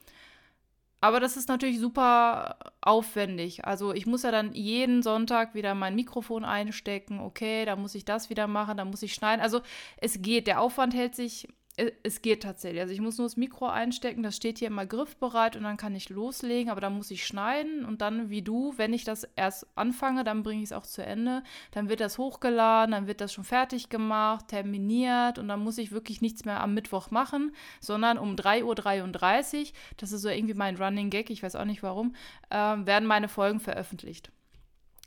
[1.03, 3.65] Aber das ist natürlich super aufwendig.
[3.65, 7.19] Also ich muss ja dann jeden Sonntag wieder mein Mikrofon einstecken.
[7.19, 9.41] Okay, da muss ich das wieder machen, da muss ich schneiden.
[9.41, 9.59] Also
[9.97, 10.47] es geht.
[10.47, 12.81] Der Aufwand hält sich es geht tatsächlich.
[12.81, 15.95] Also ich muss nur das Mikro einstecken, das steht hier immer griffbereit und dann kann
[15.95, 19.65] ich loslegen, aber dann muss ich schneiden und dann wie du, wenn ich das erst
[19.75, 21.41] anfange, dann bringe ich es auch zu Ende.
[21.71, 25.91] Dann wird das hochgeladen, dann wird das schon fertig gemacht, terminiert und dann muss ich
[25.91, 30.77] wirklich nichts mehr am Mittwoch machen, sondern um 3.33 Uhr, das ist so irgendwie mein
[30.77, 32.15] Running Gag, ich weiß auch nicht warum,
[32.51, 34.31] äh, werden meine Folgen veröffentlicht.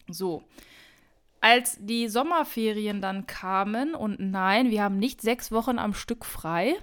[0.09, 0.42] So.
[1.40, 6.77] Als die Sommerferien dann kamen, und nein, wir haben nicht sechs Wochen am Stück frei,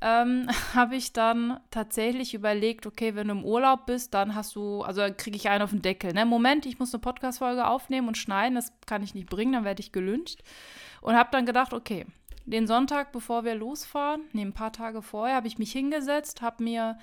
[0.00, 4.82] ähm, habe ich dann tatsächlich überlegt, okay, wenn du im Urlaub bist, dann hast du,
[4.82, 6.12] also kriege ich einen auf den Deckel.
[6.12, 6.26] Ne?
[6.26, 9.80] Moment, ich muss eine Podcast-Folge aufnehmen und schneiden, das kann ich nicht bringen, dann werde
[9.80, 10.40] ich gelünscht.
[11.00, 12.06] Und habe dann gedacht, okay,
[12.46, 16.62] den Sonntag, bevor wir losfahren, ne, ein paar Tage vorher, habe ich mich hingesetzt, habe
[16.62, 16.98] mir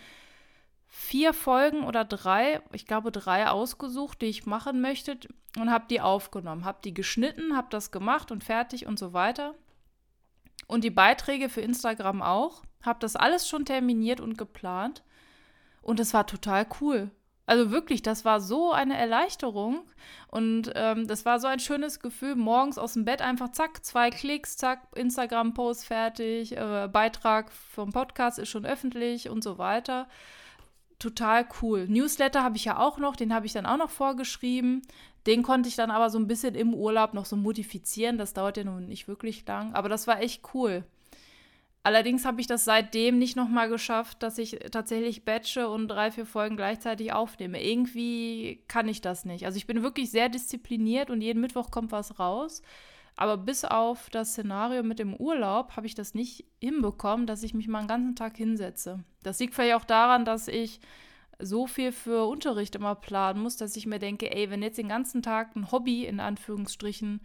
[0.94, 5.18] vier Folgen oder drei, ich glaube drei ausgesucht, die ich machen möchte
[5.58, 9.56] und habe die aufgenommen, habe die geschnitten, habe das gemacht und fertig und so weiter.
[10.68, 15.02] Und die Beiträge für Instagram auch, habe das alles schon terminiert und geplant
[15.82, 17.10] und es war total cool.
[17.46, 19.84] Also wirklich, das war so eine Erleichterung
[20.28, 24.10] und ähm, das war so ein schönes Gefühl, morgens aus dem Bett einfach zack, zwei
[24.10, 30.08] Klicks, zack, Instagram-Post fertig, äh, Beitrag vom Podcast ist schon öffentlich und so weiter
[31.02, 31.88] total cool.
[31.88, 34.82] Newsletter habe ich ja auch noch, den habe ich dann auch noch vorgeschrieben.
[35.28, 38.18] Den konnte ich dann aber so ein bisschen im Urlaub noch so modifizieren.
[38.18, 40.84] Das dauert ja nun nicht wirklich lang, aber das war echt cool.
[41.84, 46.28] Allerdings habe ich das seitdem nicht nochmal geschafft, dass ich tatsächlich batche und drei, vier
[46.28, 47.64] Folgen gleichzeitig aufnehme.
[47.64, 49.46] Irgendwie kann ich das nicht.
[49.46, 52.62] Also ich bin wirklich sehr diszipliniert und jeden Mittwoch kommt was raus.
[53.16, 57.54] Aber bis auf das Szenario mit dem Urlaub habe ich das nicht hinbekommen, dass ich
[57.54, 59.04] mich mal einen ganzen Tag hinsetze.
[59.24, 60.80] Das liegt vielleicht auch daran, dass ich
[61.40, 64.90] so viel für Unterricht immer planen muss, dass ich mir denke, ey, wenn jetzt den
[64.90, 67.22] ganzen Tag ein Hobby in Anführungsstrichen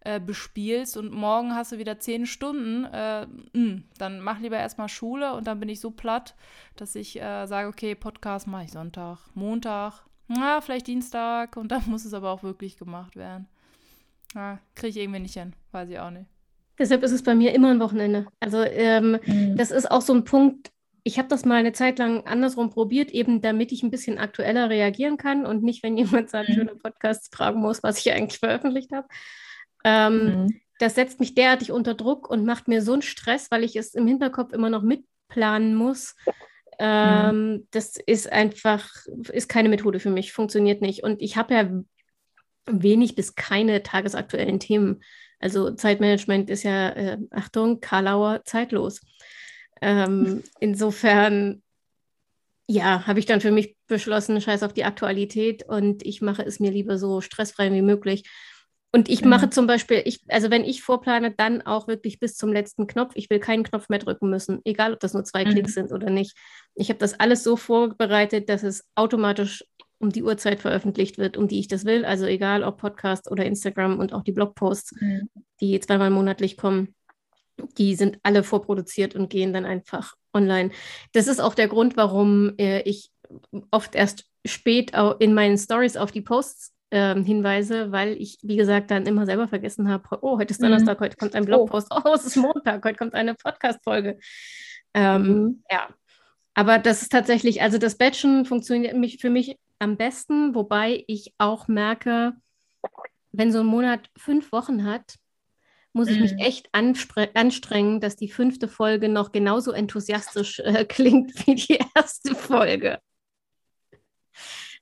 [0.00, 4.56] äh, bespielst und morgen hast du wieder zehn Stunden, äh, mh, hm, dann mach lieber
[4.56, 6.34] erstmal Schule und dann bin ich so platt,
[6.76, 11.82] dass ich äh, sage, okay, Podcast mache ich Sonntag, Montag, na, vielleicht Dienstag und dann
[11.86, 13.46] muss es aber auch wirklich gemacht werden.
[14.34, 16.26] Ja, kriege ich irgendwie nicht hin, weiß ich auch nicht.
[16.78, 18.26] Deshalb ist es bei mir immer ein Wochenende.
[18.40, 19.56] Also ähm, mhm.
[19.56, 20.70] das ist auch so ein Punkt,
[21.02, 24.70] ich habe das mal eine Zeit lang andersrum probiert, eben damit ich ein bisschen aktueller
[24.70, 26.54] reagieren kann und nicht, wenn jemand sagt, mhm.
[26.54, 29.08] schöne Podcasts fragen muss, was ich eigentlich veröffentlicht habe.
[29.84, 30.60] Ähm, mhm.
[30.78, 33.94] Das setzt mich derartig unter Druck und macht mir so einen Stress, weil ich es
[33.94, 36.16] im Hinterkopf immer noch mitplanen muss.
[36.78, 37.68] Ähm, mhm.
[37.70, 38.88] Das ist einfach,
[39.32, 41.02] ist keine Methode für mich, funktioniert nicht.
[41.02, 41.70] Und ich habe ja
[42.72, 45.02] wenig bis keine tagesaktuellen Themen.
[45.38, 49.00] Also Zeitmanagement ist ja, äh, Achtung, Karlauer zeitlos.
[49.80, 51.62] Ähm, insofern,
[52.66, 56.60] ja, habe ich dann für mich beschlossen, scheiß auf die Aktualität und ich mache es
[56.60, 58.24] mir lieber so stressfrei wie möglich.
[58.92, 59.52] Und ich mache mhm.
[59.52, 63.12] zum Beispiel, ich, also wenn ich vorplane, dann auch wirklich bis zum letzten Knopf.
[63.14, 65.50] Ich will keinen Knopf mehr drücken müssen, egal ob das nur zwei mhm.
[65.50, 66.36] Klicks sind oder nicht.
[66.74, 69.64] Ich habe das alles so vorbereitet, dass es automatisch
[70.00, 72.04] um die Uhrzeit veröffentlicht wird, um die ich das will.
[72.04, 75.28] Also egal ob Podcast oder Instagram und auch die Blogposts, mhm.
[75.60, 76.94] die zweimal monatlich kommen,
[77.76, 80.70] die sind alle vorproduziert und gehen dann einfach online.
[81.12, 83.10] Das ist auch der Grund, warum äh, ich
[83.70, 88.90] oft erst spät in meinen Stories auf die Posts ähm, Hinweise, weil ich, wie gesagt,
[88.90, 91.04] dann immer selber vergessen habe, oh, heute ist Donnerstag, mhm.
[91.04, 92.00] heute kommt ein Blogpost, oh.
[92.04, 94.18] oh, es ist Montag, heute kommt eine Podcast-Folge.
[94.94, 95.62] Ähm, mhm.
[95.70, 95.90] Ja,
[96.54, 101.34] aber das ist tatsächlich, also das Batchen funktioniert mich, für mich am besten, wobei ich
[101.38, 102.34] auch merke,
[103.32, 105.16] wenn so ein Monat fünf Wochen hat,
[105.92, 106.38] muss ich mich mhm.
[106.38, 113.00] echt anstrengen, dass die fünfte Folge noch genauso enthusiastisch äh, klingt wie die erste Folge.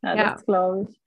[0.02, 0.32] Ja, ja.
[0.32, 1.00] das glaube ich.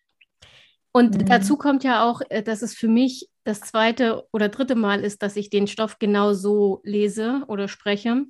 [0.91, 1.25] Und mhm.
[1.25, 5.21] dazu kommt ja auch, äh, dass es für mich das zweite oder dritte Mal ist,
[5.21, 8.25] dass ich den Stoff genau so lese oder spreche.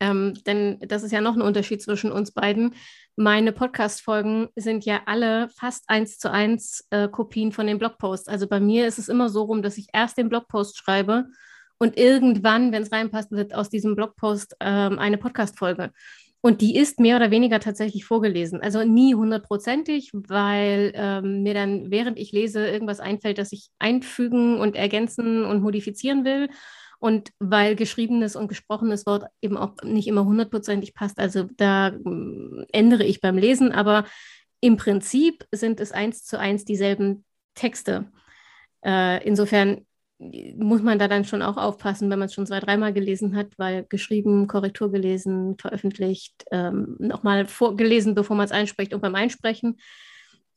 [0.00, 2.74] Ähm, denn das ist ja noch ein Unterschied zwischen uns beiden.
[3.16, 8.26] Meine Podcast-Folgen sind ja alle fast eins zu eins äh, Kopien von den Blogposts.
[8.26, 11.26] Also bei mir ist es immer so rum, dass ich erst den Blogpost schreibe
[11.78, 15.90] und irgendwann, wenn es reinpasst, wird aus diesem Blogpost ähm, eine Podcast-Folge.
[16.40, 18.60] Und die ist mehr oder weniger tatsächlich vorgelesen.
[18.62, 24.58] Also nie hundertprozentig, weil ähm, mir dann, während ich lese, irgendwas einfällt, das ich einfügen
[24.58, 26.48] und ergänzen und modifizieren will.
[27.02, 31.18] Und weil geschriebenes und gesprochenes Wort eben auch nicht immer hundertprozentig passt.
[31.18, 34.04] Also da äh, ändere ich beim Lesen, aber
[34.60, 37.24] im Prinzip sind es eins zu eins dieselben
[37.56, 38.06] Texte.
[38.84, 39.84] Äh, insofern
[40.56, 43.48] muss man da dann schon auch aufpassen, wenn man es schon zwei, dreimal gelesen hat,
[43.58, 49.80] weil geschrieben, Korrektur gelesen, veröffentlicht, ähm, nochmal vorgelesen, bevor man es einspricht und beim Einsprechen.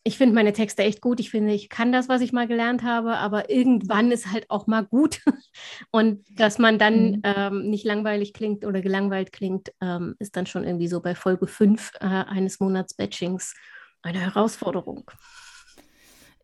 [0.08, 1.20] Ich finde meine Texte echt gut.
[1.20, 4.68] Ich finde, ich kann das, was ich mal gelernt habe, aber irgendwann ist halt auch
[4.68, 5.22] mal gut.
[5.92, 7.22] Und dass man dann mhm.
[7.24, 11.48] ähm, nicht langweilig klingt oder gelangweilt klingt, ähm, ist dann schon irgendwie so bei Folge
[11.48, 13.56] 5 äh, eines Monats Batchings
[14.04, 15.10] eine Herausforderung.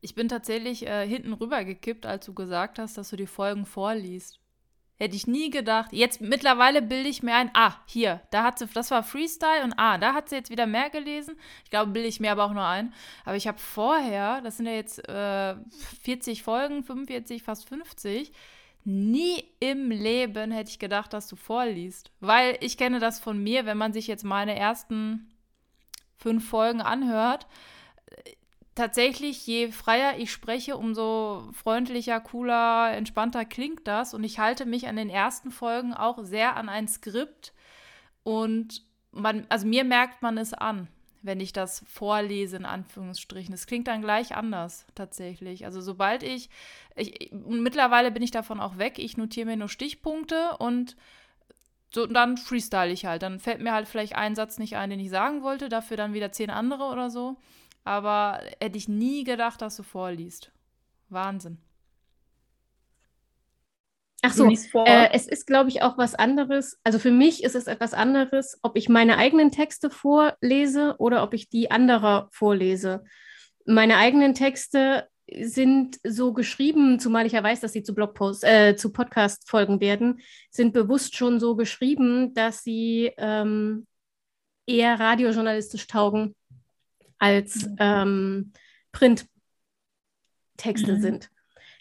[0.02, 3.68] Ich bin tatsächlich äh, hinten rüber gekippt, als du gesagt hast, dass du die Folgen
[3.68, 4.41] vorliest.
[5.02, 5.92] Hätte ich nie gedacht.
[5.94, 9.74] Jetzt mittlerweile bilde ich mir ein, ah, hier, da hat sie, das war Freestyle und
[9.76, 11.38] ah, da hat sie jetzt wieder mehr gelesen.
[11.64, 12.94] Ich glaube, bilde ich mir aber auch nur ein.
[13.26, 15.56] Aber ich habe vorher, das sind ja jetzt äh,
[16.04, 18.32] 40 Folgen, 45, fast 50,
[18.84, 22.12] nie im Leben hätte ich gedacht, dass du vorliest.
[22.20, 25.32] Weil ich kenne das von mir, wenn man sich jetzt meine ersten
[26.16, 27.48] fünf Folgen anhört
[28.76, 34.14] tatsächlich, je freier ich spreche, umso freundlicher, cooler, entspannter klingt das.
[34.14, 37.54] Und ich halte mich an den ersten Folgen auch sehr an ein Skript.
[38.24, 40.88] Und man, also mir merkt man es an,
[41.22, 43.54] wenn ich das vorlese, in Anführungsstrichen.
[43.54, 45.66] Es klingt dann gleich anders, tatsächlich.
[45.66, 46.50] Also sobald ich,
[46.96, 50.96] ich mittlerweile bin ich davon auch weg, ich notiere mir nur Stichpunkte und
[51.94, 53.22] so, dann freestyle ich halt.
[53.22, 56.14] Dann fällt mir halt vielleicht ein Satz nicht ein, den ich sagen wollte, dafür dann
[56.14, 57.36] wieder zehn andere oder so
[57.84, 60.52] aber hätte ich nie gedacht, dass du vorliest.
[61.10, 61.58] Wahnsinn.
[64.24, 64.48] Ach so,
[64.86, 66.80] äh, es ist, glaube ich, auch was anderes.
[66.84, 71.34] Also für mich ist es etwas anderes, ob ich meine eigenen Texte vorlese oder ob
[71.34, 73.04] ich die anderer vorlese.
[73.66, 75.08] Meine eigenen Texte
[75.40, 80.20] sind so geschrieben, zumal ich ja weiß, dass sie zu Blogposts, äh, zu Podcast-Folgen werden,
[80.52, 83.88] sind bewusst schon so geschrieben, dass sie ähm,
[84.68, 86.36] eher radiojournalistisch taugen
[87.22, 87.76] als mhm.
[87.80, 88.54] ähm,
[88.92, 89.30] Printtexte
[90.94, 91.02] mhm.
[91.02, 91.30] sind.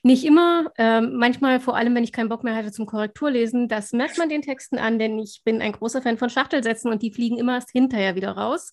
[0.03, 3.93] Nicht immer, ähm, manchmal vor allem, wenn ich keinen Bock mehr hatte zum Korrekturlesen, das
[3.93, 7.13] merkt man den Texten an, denn ich bin ein großer Fan von Schachtelsätzen und die
[7.13, 8.73] fliegen immer erst hinterher wieder raus.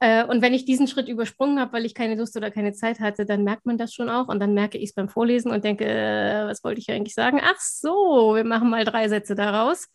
[0.00, 2.98] Äh, und wenn ich diesen Schritt übersprungen habe, weil ich keine Lust oder keine Zeit
[3.00, 5.64] hatte, dann merkt man das schon auch und dann merke ich es beim Vorlesen und
[5.64, 7.40] denke, äh, was wollte ich eigentlich sagen?
[7.42, 9.88] Ach so, wir machen mal drei Sätze daraus.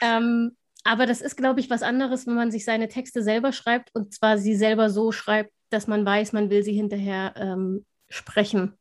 [0.00, 3.90] Ähm, aber das ist, glaube ich, was anderes, wenn man sich seine Texte selber schreibt
[3.94, 8.74] und zwar sie selber so schreibt, dass man weiß, man will sie hinterher ähm, sprechen.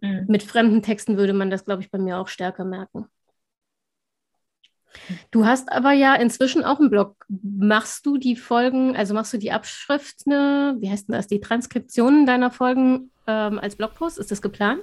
[0.00, 0.24] Mhm.
[0.28, 3.06] Mit fremden Texten würde man das, glaube ich, bei mir auch stärker merken.
[5.30, 7.24] Du hast aber ja inzwischen auch einen Blog.
[7.28, 11.40] Machst du die Folgen, also machst du die Abschrift, ne, wie heißt denn das, die
[11.40, 14.18] Transkriptionen deiner Folgen ähm, als Blogpost?
[14.18, 14.82] Ist das geplant?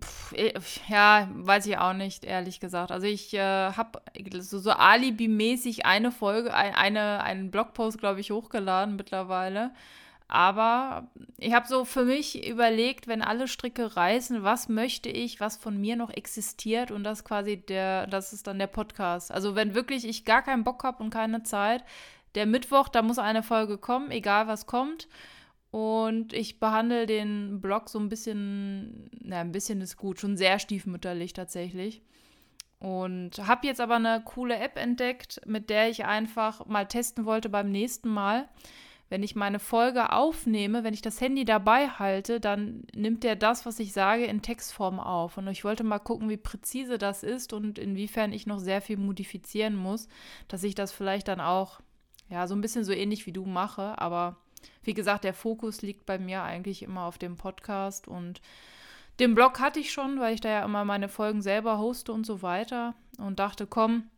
[0.00, 0.54] Pff, eh,
[0.88, 2.90] ja, weiß ich auch nicht, ehrlich gesagt.
[2.92, 4.00] Also ich äh, habe
[4.40, 9.70] so, so Alibi-mäßig eine Folge, ein, eine, einen Blogpost, glaube ich, hochgeladen mittlerweile.
[10.30, 15.56] Aber ich habe so für mich überlegt, wenn alle Stricke reißen, was möchte ich, was
[15.56, 19.32] von mir noch existiert und das quasi der, das ist dann der Podcast.
[19.32, 21.82] Also wenn wirklich ich gar keinen Bock habe und keine Zeit,
[22.34, 25.08] der Mittwoch, da muss eine Folge kommen, egal was kommt.
[25.70, 30.58] Und ich behandle den Blog so ein bisschen, na, ein bisschen ist gut, schon sehr
[30.58, 32.02] stiefmütterlich tatsächlich.
[32.78, 37.48] Und habe jetzt aber eine coole App entdeckt, mit der ich einfach mal testen wollte
[37.48, 38.48] beim nächsten Mal.
[39.10, 43.64] Wenn ich meine Folge aufnehme, wenn ich das Handy dabei halte, dann nimmt er das,
[43.64, 45.38] was ich sage, in Textform auf.
[45.38, 48.98] Und ich wollte mal gucken, wie präzise das ist und inwiefern ich noch sehr viel
[48.98, 50.08] modifizieren muss,
[50.46, 51.80] dass ich das vielleicht dann auch
[52.28, 53.98] ja, so ein bisschen so ähnlich wie du mache.
[53.98, 54.36] Aber
[54.88, 58.40] wie gesagt, der Fokus liegt bei mir eigentlich immer auf dem Podcast und
[59.20, 62.24] den Blog hatte ich schon, weil ich da ja immer meine Folgen selber hoste und
[62.24, 64.08] so weiter und dachte, komm,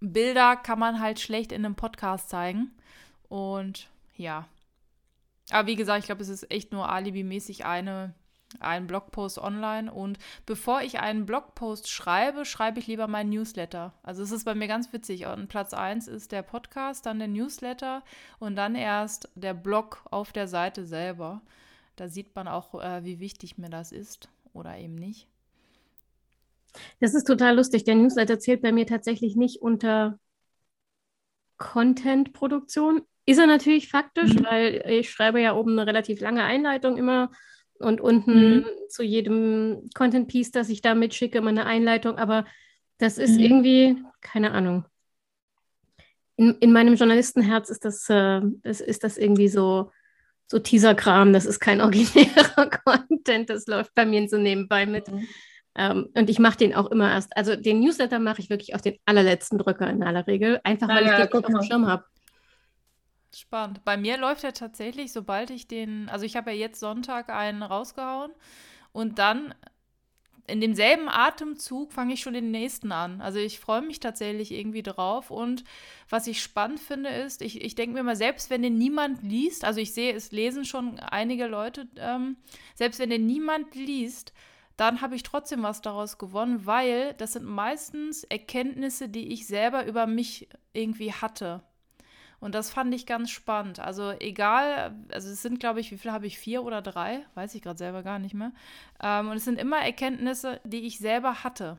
[0.00, 2.70] Bilder kann man halt schlecht in einem Podcast zeigen.
[3.28, 4.46] Und ja.
[5.50, 8.14] Aber wie gesagt, ich glaube, es ist echt nur alibimäßig eine,
[8.60, 9.92] ein Blogpost online.
[9.92, 13.92] Und bevor ich einen Blogpost schreibe, schreibe ich lieber meinen Newsletter.
[14.02, 15.26] Also es ist bei mir ganz witzig.
[15.26, 18.02] Und Platz 1 ist der Podcast, dann der Newsletter
[18.38, 21.42] und dann erst der Blog auf der Seite selber.
[21.96, 25.28] Da sieht man auch, äh, wie wichtig mir das ist oder eben nicht.
[27.00, 27.84] Das ist total lustig.
[27.84, 30.18] Der Newsletter zählt bei mir tatsächlich nicht unter
[31.58, 33.02] Content-Produktion.
[33.24, 34.44] Ist er natürlich faktisch, mhm.
[34.44, 37.30] weil ich schreibe ja oben eine relativ lange Einleitung immer
[37.78, 38.66] und unten mhm.
[38.88, 42.18] zu jedem Content-Piece, das ich da mitschicke, immer eine Einleitung.
[42.18, 42.46] Aber
[42.98, 43.40] das ist mhm.
[43.40, 44.84] irgendwie, keine Ahnung.
[46.36, 49.90] In, in meinem Journalistenherz ist das, äh, ist, ist das irgendwie so
[50.48, 55.10] so Teaser-Kram, das ist kein originärer Content, das läuft bei mir so nebenbei mit.
[55.10, 55.28] Mhm.
[55.78, 58.80] Ähm, und ich mache den auch immer erst, also den Newsletter mache ich wirklich auf
[58.80, 62.04] den allerletzten Drücker in aller Regel, einfach weil ja, ich den auf dem Schirm habe.
[63.36, 63.84] Spannend.
[63.84, 67.62] Bei mir läuft er tatsächlich, sobald ich den, also ich habe ja jetzt Sonntag einen
[67.62, 68.32] rausgehauen
[68.92, 69.54] und dann
[70.46, 73.20] in demselben Atemzug fange ich schon den nächsten an.
[73.20, 75.30] Also ich freue mich tatsächlich irgendwie drauf.
[75.30, 75.64] Und
[76.08, 79.66] was ich spannend finde, ist, ich, ich denke mir mal, selbst wenn den niemand liest,
[79.66, 82.38] also ich sehe, es lesen schon einige Leute, ähm,
[82.74, 84.32] selbst wenn den niemand liest,
[84.78, 89.84] dann habe ich trotzdem was daraus gewonnen, weil das sind meistens Erkenntnisse, die ich selber
[89.84, 91.65] über mich irgendwie hatte.
[92.40, 93.80] Und das fand ich ganz spannend.
[93.80, 96.38] Also egal, also es sind, glaube ich, wie viele habe ich?
[96.38, 97.24] Vier oder drei?
[97.34, 98.52] Weiß ich gerade selber gar nicht mehr.
[99.02, 101.78] Ähm, und es sind immer Erkenntnisse, die ich selber hatte.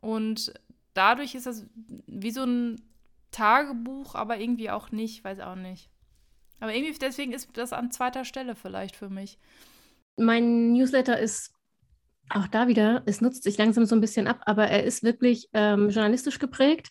[0.00, 0.52] Und
[0.94, 1.64] dadurch ist das
[2.06, 2.82] wie so ein
[3.30, 5.88] Tagebuch, aber irgendwie auch nicht, weiß auch nicht.
[6.60, 9.38] Aber irgendwie deswegen ist das an zweiter Stelle vielleicht für mich.
[10.16, 11.54] Mein Newsletter ist
[12.28, 15.48] auch da wieder, es nutzt sich langsam so ein bisschen ab, aber er ist wirklich
[15.52, 16.90] ähm, journalistisch geprägt.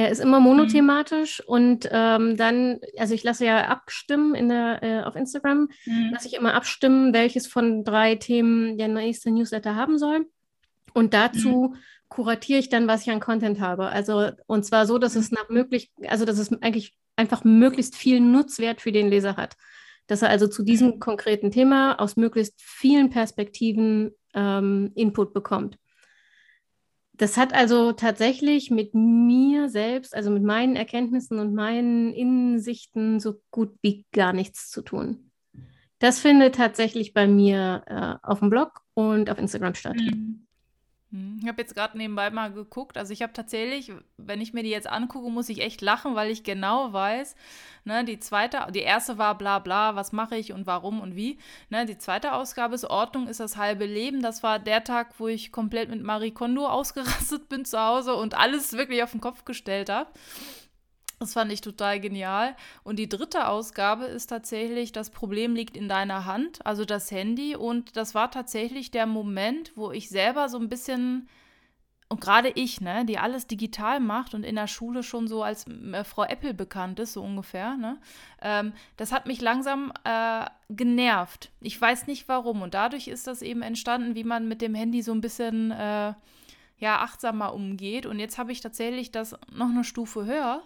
[0.00, 1.52] Er ist immer monothematisch mhm.
[1.52, 6.10] und ähm, dann, also ich lasse ja abstimmen in der, äh, auf Instagram, mhm.
[6.10, 10.24] lasse ich immer abstimmen, welches von drei Themen der nächste Newsletter haben soll.
[10.94, 11.76] Und dazu mhm.
[12.08, 13.88] kuratiere ich dann, was ich an Content habe.
[13.88, 15.36] Also und zwar so, dass es mhm.
[15.36, 19.54] nach möglich, also dass es eigentlich einfach möglichst viel Nutzwert für den Leser hat.
[20.06, 20.98] Dass er also zu diesem mhm.
[20.98, 25.76] konkreten Thema aus möglichst vielen Perspektiven ähm, Input bekommt.
[27.20, 33.42] Das hat also tatsächlich mit mir selbst, also mit meinen Erkenntnissen und meinen Innensichten so
[33.50, 35.30] gut wie gar nichts zu tun.
[35.98, 39.98] Das findet tatsächlich bei mir äh, auf dem Blog und auf Instagram statt.
[39.98, 40.46] Mhm.
[41.12, 42.96] Hm, ich habe jetzt gerade nebenbei mal geguckt.
[42.96, 46.30] Also ich habe tatsächlich, wenn ich mir die jetzt angucke, muss ich echt lachen, weil
[46.30, 47.34] ich genau weiß,
[47.84, 51.38] ne, die zweite, die erste war bla bla, was mache ich und warum und wie.
[51.68, 54.22] Ne, die zweite Ausgabe ist Ordnung ist das halbe Leben.
[54.22, 58.34] Das war der Tag, wo ich komplett mit Marie Kondo ausgerastet bin zu Hause und
[58.36, 60.10] alles wirklich auf den Kopf gestellt habe.
[61.20, 62.56] Das fand ich total genial.
[62.82, 67.54] Und die dritte Ausgabe ist tatsächlich, das Problem liegt in deiner Hand, also das Handy.
[67.54, 71.28] Und das war tatsächlich der Moment, wo ich selber so ein bisschen,
[72.08, 75.66] und gerade ich, ne, die alles digital macht und in der Schule schon so als
[75.66, 77.98] äh, Frau Apple bekannt ist, so ungefähr, ne,
[78.40, 81.50] ähm, das hat mich langsam äh, genervt.
[81.60, 82.62] Ich weiß nicht warum.
[82.62, 86.14] Und dadurch ist das eben entstanden, wie man mit dem Handy so ein bisschen, äh,
[86.78, 88.06] ja, achtsamer umgeht.
[88.06, 90.62] Und jetzt habe ich tatsächlich das noch eine Stufe höher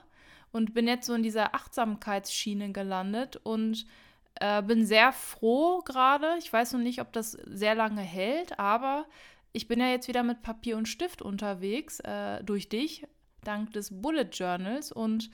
[0.55, 3.87] und bin jetzt so in dieser Achtsamkeitsschiene gelandet und
[4.37, 6.37] äh, bin sehr froh gerade.
[6.39, 9.07] Ich weiß noch nicht, ob das sehr lange hält, aber
[9.53, 13.05] ich bin ja jetzt wieder mit Papier und Stift unterwegs äh, durch dich,
[13.43, 15.29] dank des Bullet Journals und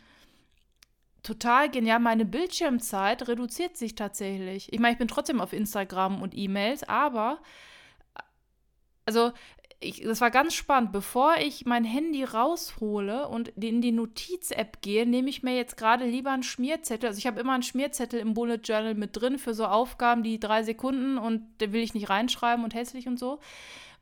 [1.22, 2.00] total genial.
[2.00, 4.72] Meine Bildschirmzeit reduziert sich tatsächlich.
[4.72, 7.42] Ich meine, ich bin trotzdem auf Instagram und E-Mails, aber
[9.04, 9.32] also
[9.82, 10.92] ich, das war ganz spannend.
[10.92, 16.04] Bevor ich mein Handy raushole und in die Notiz-App gehe, nehme ich mir jetzt gerade
[16.04, 17.08] lieber einen Schmierzettel.
[17.08, 20.38] Also ich habe immer einen Schmierzettel im Bullet Journal mit drin für so Aufgaben, die
[20.38, 23.40] drei Sekunden und da will ich nicht reinschreiben und hässlich und so.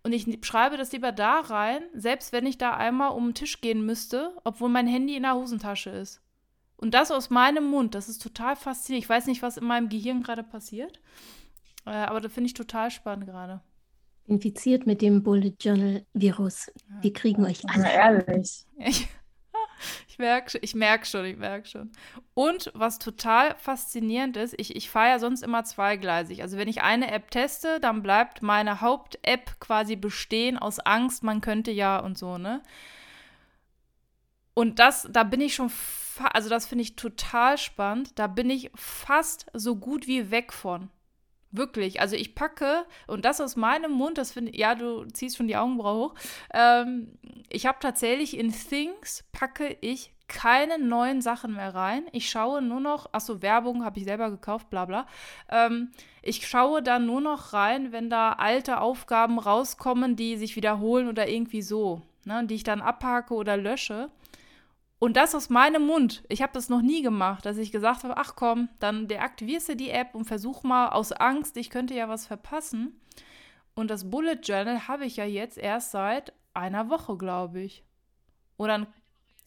[0.03, 3.61] Und ich schreibe das lieber da rein, selbst wenn ich da einmal um den Tisch
[3.61, 6.21] gehen müsste, obwohl mein Handy in der Hosentasche ist.
[6.77, 9.05] Und das aus meinem Mund, das ist total faszinierend.
[9.05, 11.01] Ich weiß nicht, was in meinem Gehirn gerade passiert,
[11.87, 13.61] äh, aber das finde ich total spannend gerade
[14.29, 16.71] infiziert mit dem Bullet Journal Virus.
[17.01, 17.91] Wir kriegen euch alle.
[17.91, 18.67] ehrlich.
[18.79, 19.09] Ich,
[20.09, 21.91] ich merke ich merk schon, ich merke schon.
[22.35, 26.43] Und was total faszinierend ist, ich, ich fahre ja sonst immer zweigleisig.
[26.43, 31.41] Also wenn ich eine App teste, dann bleibt meine Haupt-App quasi bestehen aus Angst, man
[31.41, 32.63] könnte ja und so, ne?
[34.59, 35.71] Und das, da bin ich schon,
[36.33, 38.19] also das finde ich total spannend.
[38.19, 40.91] Da bin ich fast so gut wie weg von.
[41.51, 42.01] Wirklich.
[42.01, 45.49] Also ich packe, und das aus meinem Mund, das finde ich, ja, du ziehst schon
[45.49, 46.15] die Augenbraue hoch.
[46.53, 47.19] Ähm,
[47.49, 52.05] ich habe tatsächlich in Things packe ich keine neuen Sachen mehr rein.
[52.13, 55.07] Ich schaue nur noch, achso, Werbung habe ich selber gekauft, bla bla.
[55.51, 55.91] Ähm,
[56.21, 61.29] ich schaue dann nur noch rein, wenn da alte Aufgaben rauskommen, die sich wiederholen oder
[61.29, 64.11] irgendwie so, ne, die ich dann abhake oder lösche.
[64.99, 66.25] Und das aus meinem Mund.
[66.29, 69.77] Ich habe das noch nie gemacht, dass ich gesagt habe, ach komm, dann deaktivierst du
[69.77, 73.01] die App und versuch mal aus Angst, ich könnte ja was verpassen.
[73.75, 77.85] Und das Bullet Journal habe ich ja jetzt erst seit einer Woche, glaube ich.
[78.57, 78.89] Oder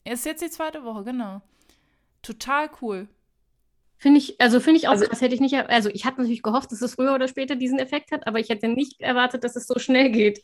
[0.04, 1.42] ist jetzt die zweite Woche, genau.
[2.22, 3.08] Total cool.
[3.98, 6.42] Finde ich, also finde ich auch also, krass, hätte ich nicht, also ich hatte natürlich
[6.42, 9.54] gehofft, dass es früher oder später diesen Effekt hat, aber ich hätte nicht erwartet, dass
[9.54, 10.42] es so schnell geht.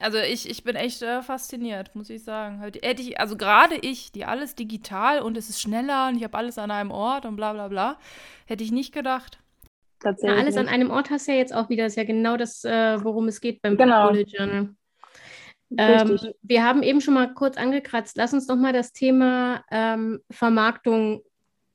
[0.00, 2.60] Also ich, ich bin echt äh, fasziniert, muss ich sagen.
[2.60, 6.38] Hätte ich, also gerade ich, die alles digital und es ist schneller und ich habe
[6.38, 7.98] alles an einem Ort und bla bla bla,
[8.46, 9.38] hätte ich nicht gedacht.
[10.00, 10.36] Tatsächlich.
[10.36, 12.36] Ja, alles an einem Ort hast du ja jetzt auch wieder, das ist ja genau
[12.36, 14.08] das, äh, worum es geht beim genau.
[14.08, 14.74] Bullet Journal.
[15.76, 18.16] Ähm, wir haben eben schon mal kurz angekratzt.
[18.16, 21.22] Lass uns doch mal das Thema ähm, Vermarktung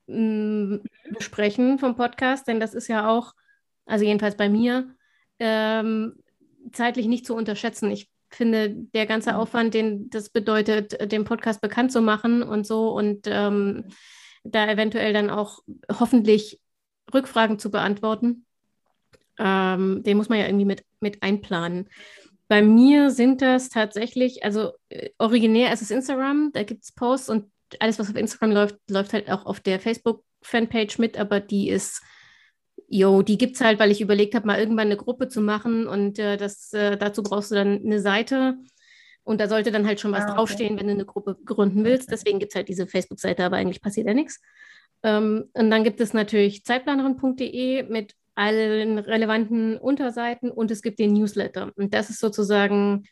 [0.08, 0.84] mh, mm,
[1.16, 3.34] besprechen vom Podcast, denn das ist ja auch,
[3.86, 4.96] also jedenfalls bei mir,
[5.40, 6.16] ähm,
[6.72, 7.92] zeitlich nicht zu unterschätzen.
[7.92, 9.38] Ich finde, der ganze mhm.
[9.38, 13.86] Aufwand, den das bedeutet, den Podcast bekannt zu machen und so und ähm,
[14.44, 15.60] da eventuell dann auch
[15.92, 16.60] hoffentlich
[17.14, 18.46] Rückfragen zu beantworten,
[19.38, 21.90] ähm, den muss man ja irgendwie mit, mit einplanen.
[22.48, 27.30] Bei mir sind das tatsächlich, also äh, originär ist es Instagram, da gibt es Posts
[27.30, 31.70] und alles, was auf Instagram läuft, läuft halt auch auf der Facebook-Fanpage mit, aber die
[31.70, 32.02] ist
[32.92, 35.88] Jo, die gibt es halt, weil ich überlegt habe, mal irgendwann eine Gruppe zu machen
[35.88, 38.58] und äh, das, äh, dazu brauchst du dann eine Seite
[39.24, 40.36] und da sollte dann halt schon was ah, okay.
[40.36, 42.12] draufstehen, wenn du eine Gruppe gründen willst.
[42.12, 44.42] Deswegen gibt es halt diese Facebook-Seite, aber eigentlich passiert ja nichts.
[45.04, 51.14] Ähm, und dann gibt es natürlich zeitplanerin.de mit allen relevanten Unterseiten und es gibt den
[51.14, 51.72] Newsletter.
[51.76, 53.04] Und das ist sozusagen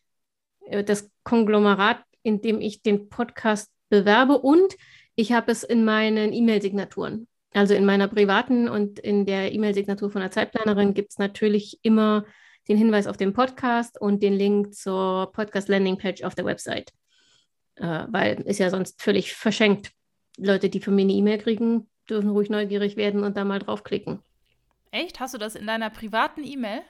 [0.65, 4.75] äh, das Konglomerat, in dem ich den Podcast bewerbe und
[5.15, 7.27] ich habe es in meinen E-Mail-Signaturen.
[7.57, 12.23] Also in meiner privaten und in der E-Mail-Signatur von der Zeitplanerin gibt es natürlich immer
[12.67, 16.91] den Hinweis auf den Podcast und den Link zur Podcast-Landing-Page auf der Website.
[17.75, 19.91] Äh, weil ist ja sonst völlig verschenkt.
[20.37, 24.19] Leute, die von mir eine E-Mail kriegen, dürfen ruhig neugierig werden und da mal draufklicken.
[24.91, 25.19] Echt?
[25.19, 26.81] Hast du das in deiner privaten E-Mail?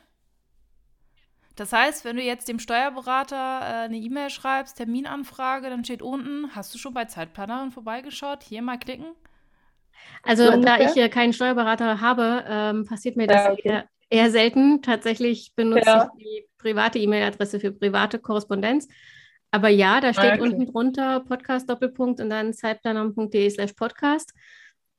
[1.55, 6.53] Das heißt, wenn du jetzt dem Steuerberater äh, eine E-Mail schreibst, Terminanfrage, dann steht unten,
[6.53, 8.43] hast du schon bei Zeitplanerin vorbeigeschaut?
[8.43, 9.15] Hier mal klicken.
[10.23, 13.61] Also so da ich äh, keinen Steuerberater habe, ähm, passiert mir das ja, okay.
[13.63, 14.81] eher, eher, selten.
[14.81, 16.11] Tatsächlich benutze ja.
[16.17, 18.87] ich die private E-Mail-Adresse für private Korrespondenz.
[19.51, 20.41] Aber ja, da steht ah, okay.
[20.41, 24.33] unten drunter Podcast Doppelpunkt und dann zeitplaner.de slash Podcast.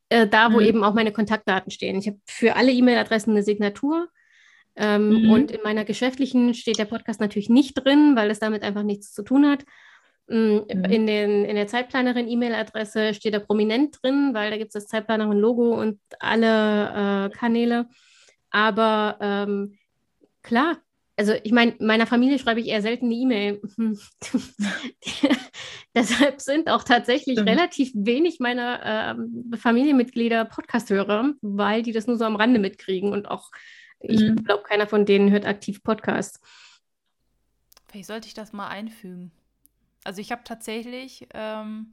[0.08, 0.66] Äh, da, wo mhm.
[0.66, 1.98] eben auch meine Kontaktdaten stehen.
[1.98, 4.08] Ich habe für alle E-Mail-Adressen eine Signatur.
[4.74, 5.30] Ähm, mhm.
[5.30, 9.12] Und in meiner geschäftlichen steht der Podcast natürlich nicht drin, weil es damit einfach nichts
[9.12, 9.64] zu tun hat.
[10.28, 10.84] Mm, mhm.
[10.84, 15.74] In, den, in der Zeitplanerin-E-Mail-Adresse steht er prominent drin, weil da gibt es das Zeitplanerin-Logo
[15.80, 17.88] und alle äh, Kanäle.
[18.50, 19.78] Aber ähm,
[20.42, 20.78] klar,
[21.16, 23.62] also ich meine, meiner Familie schreibe ich eher selten eine E-Mail.
[25.94, 27.48] Deshalb sind auch tatsächlich mhm.
[27.48, 33.28] relativ wenig meiner äh, Familienmitglieder Podcast-Hörer, weil die das nur so am Rande mitkriegen und
[33.28, 33.50] auch,
[33.98, 34.44] ich mhm.
[34.44, 36.40] glaube, keiner von denen hört aktiv Podcasts.
[37.88, 39.32] Vielleicht sollte ich das mal einfügen.
[40.04, 41.92] Also ich habe tatsächlich, ähm,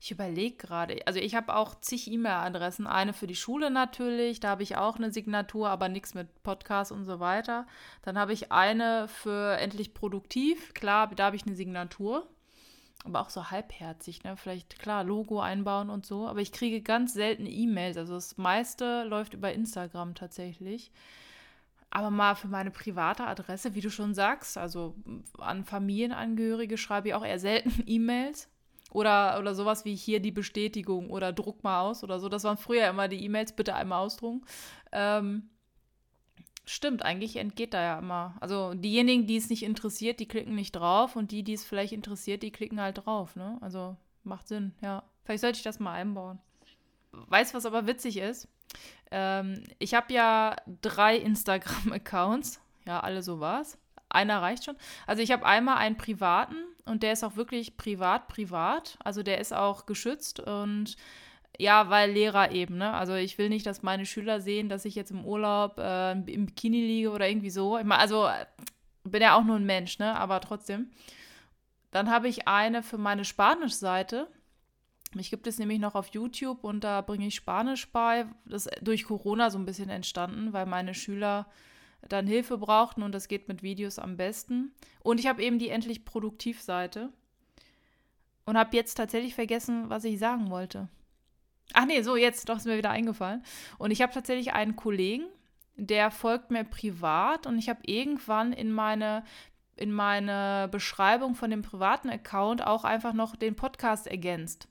[0.00, 2.86] ich überlege gerade, also ich habe auch zig E-Mail-Adressen.
[2.86, 6.92] Eine für die Schule natürlich, da habe ich auch eine Signatur, aber nichts mit Podcast
[6.92, 7.66] und so weiter.
[8.02, 12.28] Dann habe ich eine für endlich produktiv, klar, da habe ich eine Signatur.
[13.04, 14.36] Aber auch so halbherzig, ne?
[14.36, 16.26] Vielleicht, klar, Logo einbauen und so.
[16.26, 17.98] Aber ich kriege ganz selten E-Mails.
[17.98, 20.90] Also das meiste läuft über Instagram tatsächlich.
[21.94, 24.96] Aber mal für meine private Adresse, wie du schon sagst, also
[25.38, 28.50] an Familienangehörige schreibe ich auch eher selten E-Mails.
[28.90, 32.28] Oder, oder sowas wie hier die Bestätigung oder druck mal aus oder so.
[32.28, 34.44] Das waren früher immer die E-Mails, bitte einmal ausdrucken.
[34.90, 35.48] Ähm,
[36.64, 38.36] stimmt, eigentlich entgeht da ja immer.
[38.40, 41.92] Also diejenigen, die es nicht interessiert, die klicken nicht drauf und die, die es vielleicht
[41.92, 43.36] interessiert, die klicken halt drauf.
[43.36, 43.58] Ne?
[43.60, 45.04] Also macht Sinn, ja.
[45.24, 46.40] Vielleicht sollte ich das mal einbauen.
[47.12, 48.48] Weißt du, was aber witzig ist?
[49.10, 52.60] Ähm, ich habe ja drei Instagram-Accounts.
[52.86, 53.78] Ja, alle so war's.
[54.08, 54.76] Einer reicht schon.
[55.06, 58.98] Also ich habe einmal einen privaten und der ist auch wirklich privat, privat.
[59.02, 60.96] Also der ist auch geschützt und
[61.58, 62.92] ja, weil Lehrer eben, ne?
[62.92, 66.46] Also ich will nicht, dass meine Schüler sehen, dass ich jetzt im Urlaub äh, im
[66.46, 67.78] Bikini liege oder irgendwie so.
[67.78, 68.28] Ich mein, also
[69.04, 70.16] bin ja auch nur ein Mensch, ne?
[70.16, 70.90] Aber trotzdem.
[71.90, 74.26] Dann habe ich eine für meine Spanisch-Seite
[75.14, 78.26] Mich gibt es nämlich noch auf YouTube und da bringe ich Spanisch bei.
[78.44, 81.46] Das ist durch Corona so ein bisschen entstanden, weil meine Schüler
[82.08, 84.72] dann Hilfe brauchten und das geht mit Videos am besten.
[85.02, 87.10] Und ich habe eben die endlich Produktivseite
[88.44, 90.88] und habe jetzt tatsächlich vergessen, was ich sagen wollte.
[91.72, 93.42] Ach nee, so jetzt, doch ist mir wieder eingefallen.
[93.78, 95.24] Und ich habe tatsächlich einen Kollegen,
[95.76, 99.24] der folgt mir privat und ich habe irgendwann in meine
[99.76, 104.68] in meine Beschreibung von dem privaten Account auch einfach noch den Podcast ergänzt.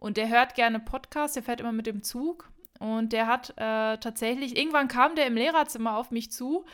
[0.00, 3.98] Und der hört gerne Podcasts, der fährt immer mit dem Zug und der hat äh,
[3.98, 6.64] tatsächlich, irgendwann kam der im Lehrerzimmer auf mich zu.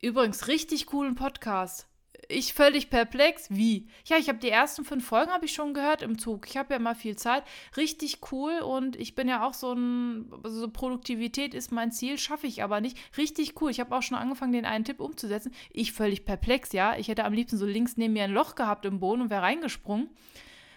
[0.00, 1.88] Übrigens, richtig coolen Podcast
[2.28, 3.46] ich völlig perplex.
[3.50, 3.86] Wie?
[4.06, 6.46] Ja, ich habe die ersten fünf Folgen habe ich schon gehört im Zug.
[6.48, 7.44] Ich habe ja immer viel Zeit.
[7.76, 12.18] Richtig cool und ich bin ja auch so ein, also so Produktivität ist mein Ziel,
[12.18, 12.98] schaffe ich aber nicht.
[13.16, 13.70] Richtig cool.
[13.70, 15.52] Ich habe auch schon angefangen, den einen Tipp umzusetzen.
[15.70, 16.96] Ich völlig perplex, ja.
[16.96, 19.42] Ich hätte am liebsten so links neben mir ein Loch gehabt im Boden und wäre
[19.42, 20.08] reingesprungen.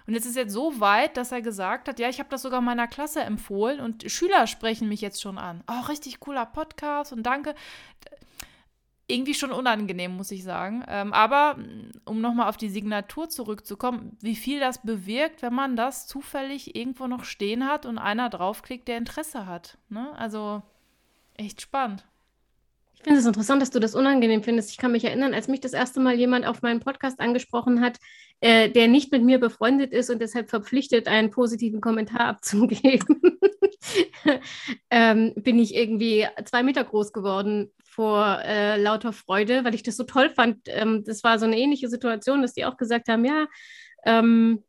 [0.08, 2.62] Und jetzt ist jetzt so weit, dass er gesagt hat, ja, ich habe das sogar
[2.62, 5.64] meiner Klasse empfohlen und Schüler sprechen mich jetzt schon an.
[5.70, 7.54] Oh, richtig cooler Podcast und danke
[9.08, 10.84] irgendwie schon unangenehm, muss ich sagen.
[10.88, 15.76] Ähm, aber mm, um nochmal auf die Signatur zurückzukommen, wie viel das bewirkt, wenn man
[15.76, 19.78] das zufällig irgendwo noch stehen hat und einer draufklickt, der Interesse hat.
[19.90, 20.14] Ne?
[20.18, 20.62] Also
[21.36, 22.06] echt spannend.
[22.98, 24.72] Ich finde es interessant, dass du das unangenehm findest.
[24.72, 27.98] Ich kann mich erinnern, als mich das erste Mal jemand auf meinen Podcast angesprochen hat,
[28.42, 33.22] äh, der nicht mit mir befreundet ist und deshalb verpflichtet, einen positiven Kommentar abzugeben,
[34.90, 39.96] ähm, bin ich irgendwie zwei Meter groß geworden vor äh, lauter Freude, weil ich das
[39.96, 40.62] so toll fand.
[40.66, 43.46] Ähm, das war so eine ähnliche Situation, dass die auch gesagt haben, ja,
[44.06, 44.64] ähm,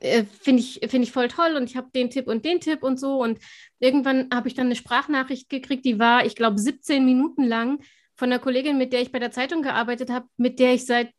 [0.00, 2.82] äh, finde ich, find ich voll toll und ich habe den Tipp und den Tipp
[2.82, 3.22] und so.
[3.22, 3.38] Und
[3.78, 7.78] irgendwann habe ich dann eine Sprachnachricht gekriegt, die war, ich glaube, 17 Minuten lang
[8.14, 11.10] von einer Kollegin, mit der ich bei der Zeitung gearbeitet habe, mit der ich seit,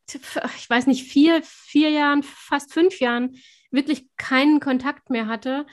[0.57, 3.35] ich weiß nicht, vier, vier Jahren, fast fünf Jahren
[3.71, 5.65] wirklich keinen Kontakt mehr hatte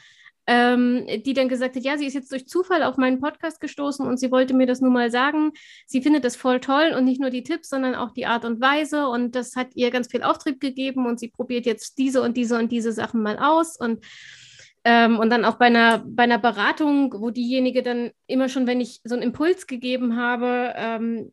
[0.46, 4.06] ähm, die dann gesagt hat, ja, sie ist jetzt durch Zufall auf meinen Podcast gestoßen
[4.06, 5.52] und sie wollte mir das nur mal sagen.
[5.86, 8.60] Sie findet das voll toll und nicht nur die Tipps, sondern auch die Art und
[8.60, 12.36] Weise und das hat ihr ganz viel Auftrieb gegeben und sie probiert jetzt diese und
[12.36, 14.04] diese und diese Sachen mal aus und
[14.86, 18.82] ähm, und dann auch bei einer, bei einer Beratung, wo diejenige dann immer schon, wenn
[18.82, 21.32] ich so einen Impuls gegeben habe, ähm,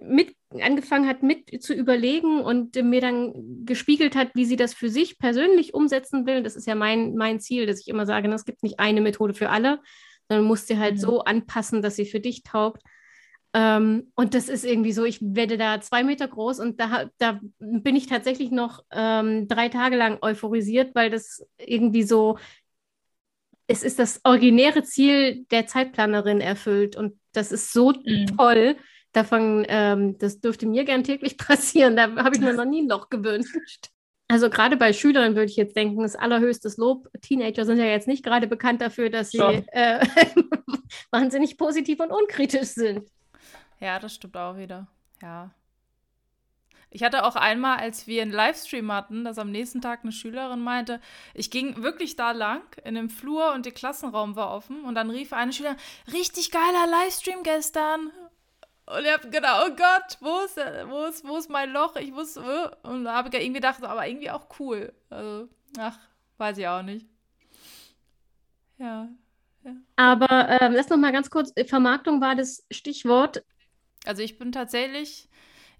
[0.00, 4.88] mit angefangen hat, mit zu überlegen und mir dann gespiegelt hat, wie sie das für
[4.88, 6.44] sich persönlich umsetzen will.
[6.44, 9.34] Das ist ja mein, mein Ziel, dass ich immer sage, es gibt nicht eine Methode
[9.34, 9.80] für alle,
[10.28, 10.98] sondern musst sie halt mhm.
[10.98, 12.82] so anpassen, dass sie für dich taugt.
[13.54, 17.40] Ähm, und das ist irgendwie so, ich werde da zwei Meter groß und da, da
[17.58, 22.38] bin ich tatsächlich noch ähm, drei Tage lang euphorisiert, weil das irgendwie so
[23.66, 28.36] es ist das originäre Ziel der Zeitplanerin erfüllt und das ist so mhm.
[28.36, 28.76] toll.
[29.12, 31.96] Davon, ähm, das dürfte mir gern täglich passieren.
[31.96, 33.90] Da habe ich mir noch nie ein Loch gewünscht.
[34.28, 37.08] Also gerade bei Schülern würde ich jetzt denken, das allerhöchstes Lob.
[37.20, 40.04] Teenager sind ja jetzt nicht gerade bekannt dafür, dass sie äh,
[41.10, 43.08] wahnsinnig positiv und unkritisch sind.
[43.80, 44.88] Ja, das stimmt auch wieder.
[45.20, 45.50] Ja.
[46.94, 50.60] Ich hatte auch einmal, als wir einen Livestream hatten, dass am nächsten Tag eine Schülerin
[50.60, 51.00] meinte,
[51.34, 55.10] ich ging wirklich da lang in dem Flur und der Klassenraum war offen und dann
[55.10, 55.76] rief eine Schülerin,
[56.12, 58.12] richtig geiler Livestream gestern.
[58.86, 60.56] Und ich habe gedacht, oh Gott, wo ist,
[60.88, 61.96] wo ist, wo ist mein Loch?
[61.96, 64.92] Ich muss, äh, und da habe ich irgendwie gedacht, aber irgendwie auch cool.
[65.10, 65.98] Also, ach,
[66.38, 67.08] weiß ich auch nicht.
[68.78, 69.08] Ja.
[69.64, 69.72] ja.
[69.96, 73.42] Aber äh, lass noch mal ganz kurz, Vermarktung war das Stichwort.
[74.06, 75.28] Also ich bin tatsächlich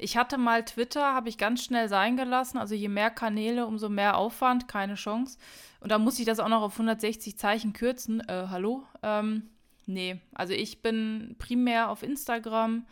[0.05, 2.59] ich hatte mal Twitter, habe ich ganz schnell sein gelassen.
[2.59, 5.39] Also je mehr Kanäle, umso mehr Aufwand, keine Chance.
[5.81, 8.21] Und da muss ich das auch noch auf 160 Zeichen kürzen.
[8.29, 8.85] Äh, hallo?
[9.03, 9.49] Ähm,
[9.87, 12.85] nee, also ich bin primär auf Instagram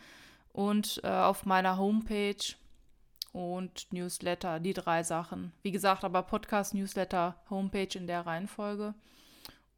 [0.53, 2.55] und äh, auf meiner Homepage
[3.31, 5.51] und Newsletter, die drei Sachen.
[5.61, 8.95] Wie gesagt, aber Podcast, Newsletter, Homepage in der Reihenfolge.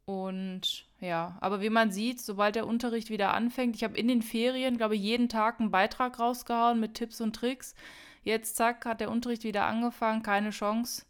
[0.06, 4.22] Und ja, aber wie man sieht, sobald der Unterricht wieder anfängt, ich habe in den
[4.22, 7.74] Ferien, glaube ich, jeden Tag einen Beitrag rausgehauen mit Tipps und Tricks.
[8.22, 11.04] Jetzt, zack, hat der Unterricht wieder angefangen, keine Chance.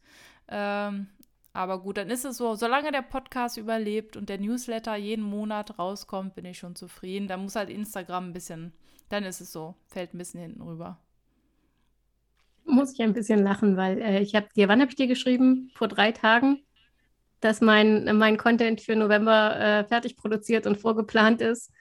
[0.49, 1.09] Ähm,
[1.53, 5.79] aber gut, dann ist es so, solange der Podcast überlebt und der Newsletter jeden Monat
[5.79, 7.29] rauskommt, bin ich schon zufrieden.
[7.29, 8.73] Da muss halt Instagram ein bisschen,
[9.11, 10.99] dann ist es so, fällt ein bisschen hinten rüber.
[12.65, 15.71] Muss ich ein bisschen lachen, weil äh, ich habe dir, wann habe ich dir geschrieben?
[15.75, 16.66] Vor drei Tagen
[17.47, 21.73] dass mein, mein Content für November äh, fertig produziert und vorgeplant ist.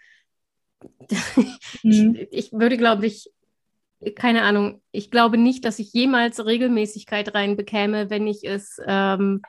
[1.83, 2.15] Mhm.
[2.15, 3.31] ich, ich würde, glaube ich,
[4.15, 9.41] keine Ahnung, ich glaube nicht, dass ich jemals Regelmäßigkeit reinbekäme, wenn ich es ähm,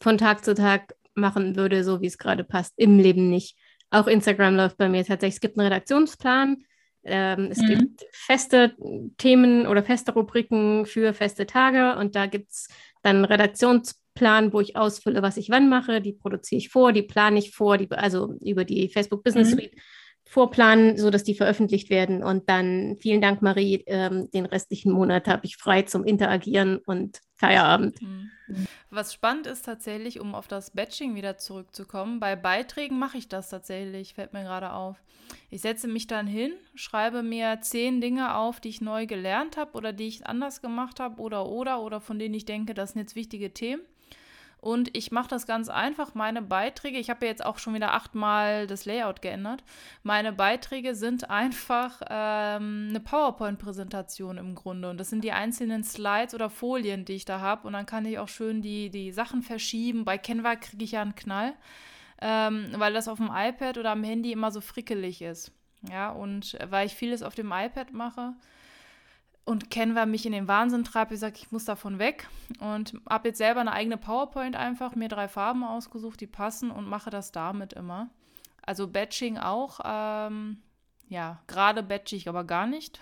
[0.00, 2.74] von Tag zu Tag machen würde, so wie es gerade passt.
[2.76, 3.56] Im Leben nicht.
[3.90, 5.36] Auch Instagram läuft bei mir tatsächlich.
[5.36, 6.64] Es gibt einen Redaktionsplan.
[7.04, 7.66] Ähm, es mhm.
[7.66, 8.74] gibt feste
[9.18, 12.68] Themen oder feste Rubriken für feste Tage und da gibt es
[13.02, 16.00] dann Redaktions Zeitplan, wo ich ausfülle, was ich wann mache.
[16.00, 19.58] Die produziere ich vor, die plane ich vor, die, also über die Facebook Business mhm.
[19.58, 19.76] Suite
[20.24, 22.22] vorplanen, sodass die veröffentlicht werden.
[22.22, 23.84] Und dann vielen Dank, Marie.
[23.86, 28.00] Ähm, den restlichen Monat habe ich frei zum Interagieren und Feierabend.
[28.00, 28.30] Mhm.
[28.88, 33.50] Was spannend ist tatsächlich, um auf das Batching wieder zurückzukommen, bei Beiträgen mache ich das
[33.50, 34.96] tatsächlich, fällt mir gerade auf.
[35.50, 39.72] Ich setze mich dann hin, schreibe mir zehn Dinge auf, die ich neu gelernt habe
[39.72, 43.00] oder die ich anders gemacht habe oder oder oder von denen ich denke, das sind
[43.00, 43.82] jetzt wichtige Themen.
[44.62, 46.14] Und ich mache das ganz einfach.
[46.14, 49.64] Meine Beiträge, ich habe ja jetzt auch schon wieder achtmal das Layout geändert.
[50.04, 54.88] Meine Beiträge sind einfach ähm, eine PowerPoint-Präsentation im Grunde.
[54.88, 57.66] Und das sind die einzelnen Slides oder Folien, die ich da habe.
[57.66, 60.04] Und dann kann ich auch schön die, die Sachen verschieben.
[60.04, 61.54] Bei Canva kriege ich ja einen Knall,
[62.20, 65.50] ähm, weil das auf dem iPad oder am Handy immer so frickelig ist.
[65.90, 68.34] Ja, und weil ich vieles auf dem iPad mache,
[69.44, 71.12] und Canva mich in den Wahnsinn treibt.
[71.12, 72.28] Ich sage, ich muss davon weg
[72.60, 76.86] und habe jetzt selber eine eigene PowerPoint einfach, mir drei Farben ausgesucht, die passen und
[76.86, 78.10] mache das damit immer.
[78.62, 79.80] Also Batching auch.
[79.84, 80.62] Ähm,
[81.08, 83.00] ja, gerade batch ich aber gar nicht.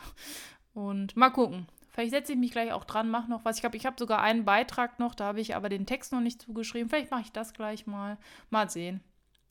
[0.75, 1.67] Und mal gucken.
[1.91, 3.57] Vielleicht setze ich mich gleich auch dran, mache noch was.
[3.57, 6.21] Ich glaube, ich habe sogar einen Beitrag noch, da habe ich aber den Text noch
[6.21, 6.89] nicht zugeschrieben.
[6.89, 8.17] Vielleicht mache ich das gleich mal.
[8.49, 9.03] Mal sehen.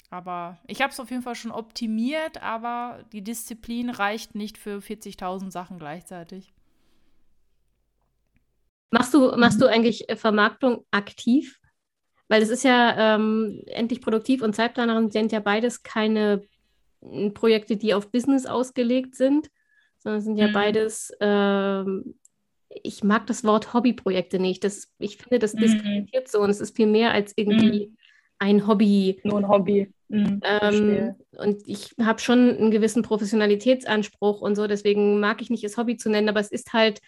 [0.09, 4.79] Aber ich habe es auf jeden Fall schon optimiert, aber die Disziplin reicht nicht für
[4.79, 6.51] 40.000 Sachen gleichzeitig.
[8.91, 9.71] Machst du, machst du mhm.
[9.71, 11.59] eigentlich äh, Vermarktung aktiv?
[12.27, 16.43] Weil es ist ja ähm, endlich produktiv und Zeitplanerin sind ja beides keine
[17.01, 19.49] hm, Projekte, die auf Business ausgelegt sind,
[19.97, 20.53] sondern sind ja mhm.
[20.53, 22.15] beides, ähm,
[22.83, 24.63] ich mag das Wort Hobbyprojekte nicht.
[24.63, 25.59] Das, ich finde, das mhm.
[25.59, 27.97] diskreditiert so und es ist viel mehr als irgendwie mhm.
[28.37, 29.19] ein Hobby.
[29.23, 29.91] Nur ein Hobby.
[30.07, 35.63] Mhm, ähm, und ich habe schon einen gewissen Professionalitätsanspruch und so, deswegen mag ich nicht
[35.63, 36.99] es Hobby zu nennen, aber es ist halt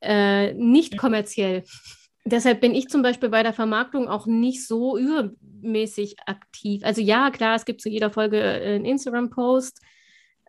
[0.00, 1.64] äh, nicht kommerziell.
[2.24, 6.82] Deshalb bin ich zum Beispiel bei der Vermarktung auch nicht so übermäßig aktiv.
[6.84, 9.80] Also ja, klar, es gibt zu jeder Folge äh, einen Instagram-Post,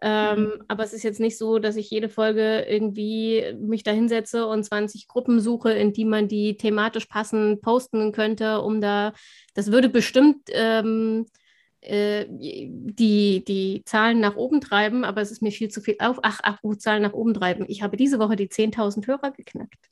[0.01, 0.51] ähm, mhm.
[0.67, 4.63] aber es ist jetzt nicht so, dass ich jede Folge irgendwie mich da hinsetze und
[4.63, 9.13] 20 Gruppen suche, in die man die thematisch passend posten könnte, um da,
[9.55, 11.25] das würde bestimmt ähm,
[11.81, 16.19] äh, die, die Zahlen nach oben treiben, aber es ist mir viel zu viel auf.
[16.23, 17.65] Ach, Abrufzahlen nach oben treiben.
[17.67, 19.89] Ich habe diese Woche die 10.000 Hörer geknackt.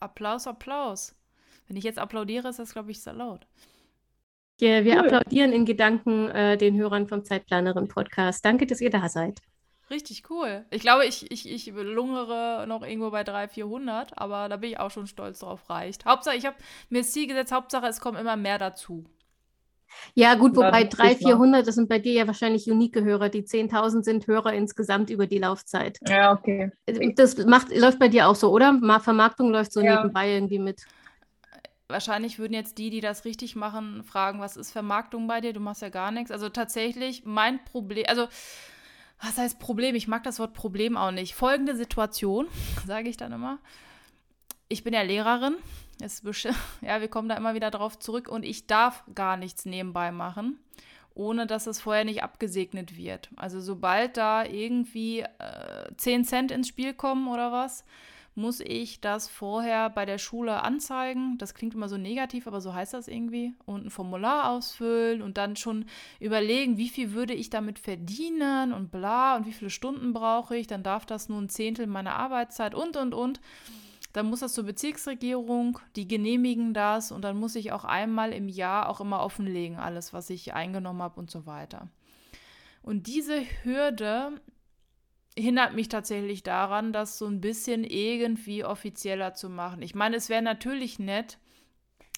[0.00, 1.14] Applaus, Applaus.
[1.66, 3.46] Wenn ich jetzt applaudiere, ist das, glaube ich, sehr laut.
[4.60, 5.00] Ja, wir cool.
[5.00, 8.44] applaudieren in Gedanken äh, den Hörern vom Zeitplanerin-Podcast.
[8.44, 9.40] Danke, dass ihr da seid.
[9.90, 10.66] Richtig cool.
[10.70, 14.78] Ich glaube, ich, ich, ich lungere noch irgendwo bei 300, 400, aber da bin ich
[14.78, 16.04] auch schon stolz drauf, reicht.
[16.04, 16.56] Hauptsache, ich habe
[16.90, 19.04] mir das Ziel gesetzt, Hauptsache, es kommen immer mehr dazu.
[20.14, 23.28] Ja, gut, wobei 300, 400, das sind bei dir ja wahrscheinlich unique Hörer.
[23.28, 25.98] Die 10.000 sind Hörer insgesamt über die Laufzeit.
[26.06, 26.70] Ja, okay.
[27.16, 28.78] Das macht, läuft bei dir auch so, oder?
[29.00, 29.96] Vermarktung läuft so ja.
[29.96, 30.82] nebenbei irgendwie mit.
[31.88, 35.52] Wahrscheinlich würden jetzt die, die das richtig machen, fragen, was ist Vermarktung bei dir?
[35.54, 36.30] Du machst ja gar nichts.
[36.30, 38.28] Also tatsächlich, mein Problem, also
[39.22, 39.94] was heißt Problem?
[39.94, 41.34] Ich mag das Wort Problem auch nicht.
[41.34, 42.46] Folgende Situation,
[42.86, 43.58] sage ich dann immer.
[44.68, 45.54] Ich bin ja Lehrerin
[46.00, 46.22] es,
[46.80, 50.58] ja, wir kommen da immer wieder drauf zurück und ich darf gar nichts nebenbei machen,
[51.14, 53.30] ohne dass es vorher nicht abgesegnet wird.
[53.36, 57.84] Also sobald da irgendwie äh, 10 Cent ins Spiel kommen oder was,
[58.38, 61.36] muss ich das vorher bei der Schule anzeigen.
[61.38, 63.52] Das klingt immer so negativ, aber so heißt das irgendwie.
[63.66, 65.86] Und ein Formular ausfüllen und dann schon
[66.20, 70.68] überlegen, wie viel würde ich damit verdienen und bla und wie viele Stunden brauche ich.
[70.68, 73.40] Dann darf das nur ein Zehntel meiner Arbeitszeit und und und.
[74.12, 78.48] Dann muss das zur Bezirksregierung, die genehmigen das und dann muss ich auch einmal im
[78.48, 81.88] Jahr auch immer offenlegen, alles, was ich eingenommen habe und so weiter.
[82.82, 84.40] Und diese Hürde
[85.36, 89.82] hindert mich tatsächlich daran, das so ein bisschen irgendwie offizieller zu machen.
[89.82, 91.38] Ich meine, es wäre natürlich nett.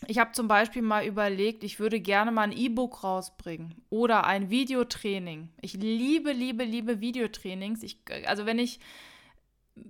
[0.07, 4.49] Ich habe zum Beispiel mal überlegt, ich würde gerne mal ein E-Book rausbringen oder ein
[4.49, 5.51] Videotraining.
[5.61, 7.83] Ich liebe, liebe, liebe Videotrainings.
[7.83, 8.81] Ich, also wenn ich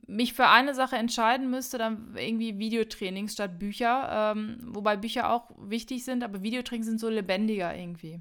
[0.06, 4.34] mich für eine Sache entscheiden müsste, dann irgendwie Videotrainings statt Bücher.
[4.34, 8.20] Ähm, wobei Bücher auch wichtig sind, aber Videotrainings sind so lebendiger irgendwie.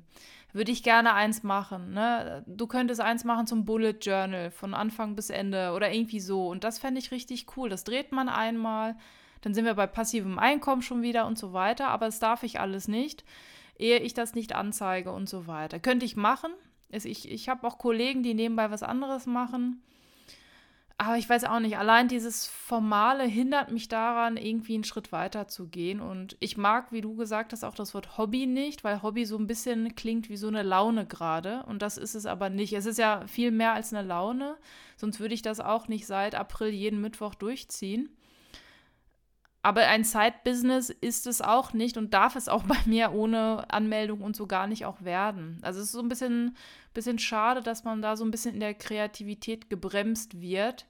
[0.52, 1.94] Würde ich gerne eins machen.
[1.94, 2.44] Ne?
[2.48, 6.48] Du könntest eins machen zum Bullet Journal von Anfang bis Ende oder irgendwie so.
[6.48, 7.70] Und das fände ich richtig cool.
[7.70, 8.96] Das dreht man einmal.
[9.42, 11.90] Dann sind wir bei passivem Einkommen schon wieder und so weiter.
[11.90, 13.24] Aber das darf ich alles nicht,
[13.78, 15.80] ehe ich das nicht anzeige und so weiter.
[15.80, 16.52] Könnte ich machen.
[16.92, 19.84] Ich, ich habe auch Kollegen, die nebenbei was anderes machen.
[21.02, 25.48] Aber ich weiß auch nicht, allein dieses Formale hindert mich daran, irgendwie einen Schritt weiter
[25.48, 26.02] zu gehen.
[26.02, 29.38] Und ich mag, wie du gesagt hast, auch das Wort Hobby nicht, weil Hobby so
[29.38, 31.64] ein bisschen klingt wie so eine Laune gerade.
[31.68, 32.74] Und das ist es aber nicht.
[32.74, 34.58] Es ist ja viel mehr als eine Laune.
[34.98, 38.10] Sonst würde ich das auch nicht seit April jeden Mittwoch durchziehen.
[39.62, 44.22] aber ein Side-Business ist es auch nicht und darf es auch bei mir ohne Anmeldung
[44.22, 45.60] und so gar nicht auch werden.
[45.62, 46.56] Also es ist so ein bisschen,
[46.94, 50.86] bisschen schade, dass man da so ein bisschen in der Kreativität gebremst wird.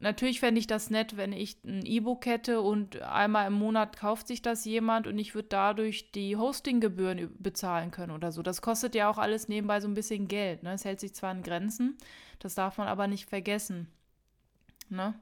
[0.00, 4.26] Natürlich fände ich das nett, wenn ich ein E-Book hätte und einmal im Monat kauft
[4.26, 8.42] sich das jemand und ich würde dadurch die Hostinggebühren bezahlen können oder so.
[8.42, 10.62] Das kostet ja auch alles nebenbei so ein bisschen Geld.
[10.62, 10.72] Ne?
[10.72, 11.96] Es hält sich zwar in Grenzen,
[12.40, 13.88] das darf man aber nicht vergessen.
[14.90, 15.14] Ne?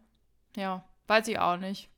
[0.57, 1.89] Ja, weiß ich auch nicht.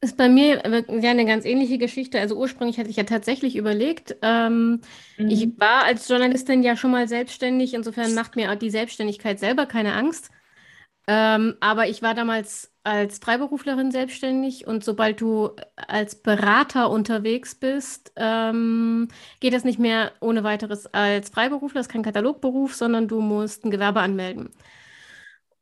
[0.00, 0.62] Ist bei mir
[1.00, 2.20] ja eine ganz ähnliche Geschichte.
[2.20, 4.82] Also ursprünglich hatte ich ja tatsächlich überlegt, ähm,
[5.16, 5.28] mhm.
[5.28, 9.94] ich war als Journalistin ja schon mal selbstständig, insofern macht mir die Selbstständigkeit selber keine
[9.94, 10.30] Angst.
[11.06, 18.12] Ähm, aber ich war damals als Freiberuflerin selbstständig und sobald du als Berater unterwegs bist,
[18.16, 19.08] ähm,
[19.40, 21.80] geht das nicht mehr ohne weiteres als Freiberufler.
[21.80, 24.50] Das ist kein Katalogberuf, sondern du musst ein Gewerbe anmelden.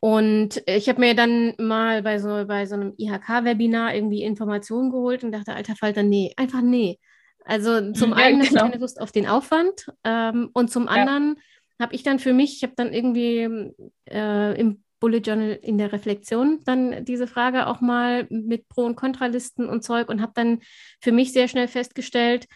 [0.00, 5.22] Und ich habe mir dann mal bei so, bei so einem IHK-Webinar irgendwie Informationen geholt
[5.22, 6.98] und dachte, alter Falter, nee, einfach nee.
[7.44, 8.48] Also zum ja, einen genau.
[8.48, 11.36] habe ich keine Lust auf den Aufwand ähm, und zum anderen
[11.80, 13.74] habe ich dann für mich, ich habe dann irgendwie
[14.10, 18.94] äh, im Bullet Journal in der Reflexion dann diese Frage auch mal mit Pro- und
[18.94, 20.60] Kontralisten und Zeug und habe dann
[21.00, 22.46] für mich sehr schnell festgestellt,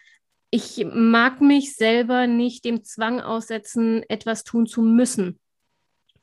[0.51, 5.41] ich mag mich selber nicht dem Zwang aussetzen, etwas tun zu müssen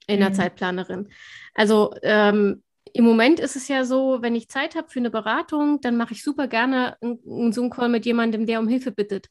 [0.07, 0.35] in der mhm.
[0.35, 1.09] Zeitplanerin.
[1.53, 2.63] Also ähm,
[2.93, 6.13] im Moment ist es ja so, wenn ich Zeit habe für eine Beratung, dann mache
[6.13, 9.27] ich super gerne einen Zoom-Call mit jemandem, der um Hilfe bittet.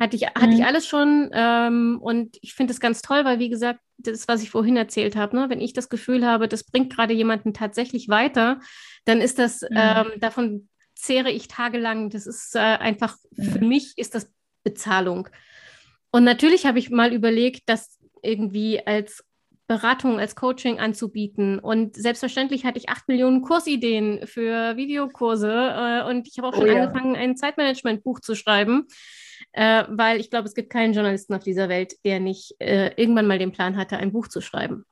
[0.00, 0.64] Hatte ich, hatte ich mhm.
[0.64, 4.48] alles schon ähm, und ich finde es ganz toll, weil wie gesagt, das, was ich
[4.48, 5.50] vorhin erzählt habe, ne?
[5.50, 8.60] wenn ich das Gefühl habe, das bringt gerade jemanden tatsächlich weiter,
[9.04, 9.76] dann ist das, mhm.
[9.76, 12.08] ähm, davon zehre ich tagelang.
[12.08, 13.44] Das ist äh, einfach, mhm.
[13.44, 14.32] für mich ist das
[14.64, 15.28] Bezahlung.
[16.10, 19.22] Und natürlich habe ich mal überlegt, das irgendwie als
[19.66, 21.58] Beratung, als Coaching anzubieten.
[21.58, 26.64] Und selbstverständlich hatte ich acht Millionen Kursideen für Videokurse äh, und ich habe auch schon
[26.64, 26.84] oh, ja.
[26.84, 28.86] angefangen, ein Zeitmanagement-Buch zu schreiben
[29.52, 33.26] äh, weil ich glaube, es gibt keinen Journalisten auf dieser Welt, der nicht äh, irgendwann
[33.26, 34.84] mal den Plan hatte, ein Buch zu schreiben.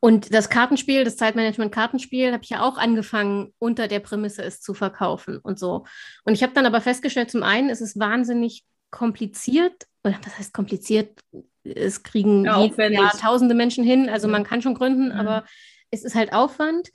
[0.00, 4.72] Und das Kartenspiel, das Zeitmanagement-Kartenspiel, habe ich ja auch angefangen, unter der Prämisse es zu
[4.72, 5.84] verkaufen und so.
[6.24, 10.54] Und ich habe dann aber festgestellt, zum einen ist es wahnsinnig kompliziert, oder was heißt
[10.54, 11.18] kompliziert?
[11.64, 15.20] Es kriegen ja, Jahr tausende Menschen hin, also man kann schon gründen, mhm.
[15.20, 15.44] aber
[15.90, 16.90] es ist halt Aufwand.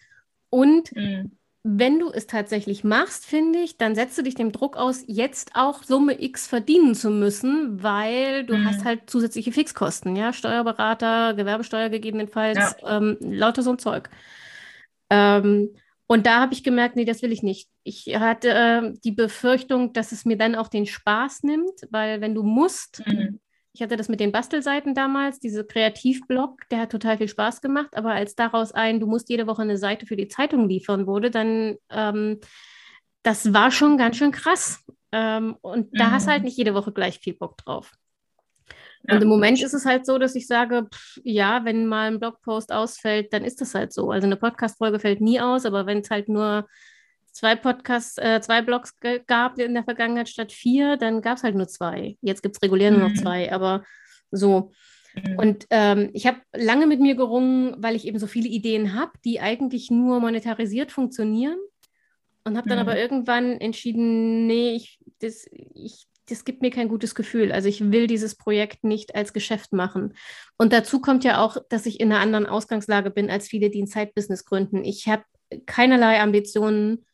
[0.50, 1.32] Und mhm
[1.64, 5.52] wenn du es tatsächlich machst, finde ich, dann setzt du dich dem Druck aus, jetzt
[5.54, 8.66] auch Summe X verdienen zu müssen, weil du mhm.
[8.66, 12.98] hast halt zusätzliche Fixkosten, ja, Steuerberater, Gewerbesteuer gegebenenfalls, ja.
[12.98, 14.10] ähm, lauter so ein Zeug.
[15.10, 15.70] Ähm,
[16.06, 17.70] und da habe ich gemerkt, nee, das will ich nicht.
[17.84, 22.36] Ich hatte äh, die Befürchtung, dass es mir dann auch den Spaß nimmt, weil wenn
[22.36, 23.40] du musst, mhm.
[23.74, 27.98] Ich hatte das mit den Bastelseiten damals, diese Kreativblog, der hat total viel Spaß gemacht,
[27.98, 31.32] aber als daraus ein, du musst jede Woche eine Seite für die Zeitung liefern wurde,
[31.32, 32.40] dann, ähm,
[33.24, 34.84] das war schon ganz schön krass.
[35.12, 36.46] Ähm, und da hast halt mhm.
[36.46, 37.92] nicht jede Woche gleich viel Bock drauf.
[39.10, 42.20] Und im Moment ist es halt so, dass ich sage, pff, ja, wenn mal ein
[42.20, 44.12] Blogpost ausfällt, dann ist das halt so.
[44.12, 46.68] Also eine Podcast-Folge fällt nie aus, aber wenn es halt nur
[47.34, 48.96] zwei Podcasts, äh, zwei Blogs
[49.28, 52.18] gab in der Vergangenheit statt vier, dann gab es halt nur zwei.
[52.22, 53.18] Jetzt gibt es regulär nur noch mhm.
[53.18, 53.84] zwei, aber
[54.32, 54.72] so.
[55.16, 55.40] Mhm.
[55.40, 59.12] Und ähm, ich habe lange mit mir gerungen, weil ich eben so viele Ideen habe,
[59.26, 61.58] die eigentlich nur monetarisiert funktionieren.
[62.46, 62.88] Und habe dann mhm.
[62.88, 67.52] aber irgendwann entschieden, nee, ich, das, ich, das gibt mir kein gutes Gefühl.
[67.52, 70.14] Also ich will dieses Projekt nicht als Geschäft machen.
[70.58, 73.82] Und dazu kommt ja auch, dass ich in einer anderen Ausgangslage bin als viele, die
[73.82, 74.84] ein Zeitbusiness gründen.
[74.84, 75.24] Ich habe
[75.66, 77.06] keinerlei Ambitionen,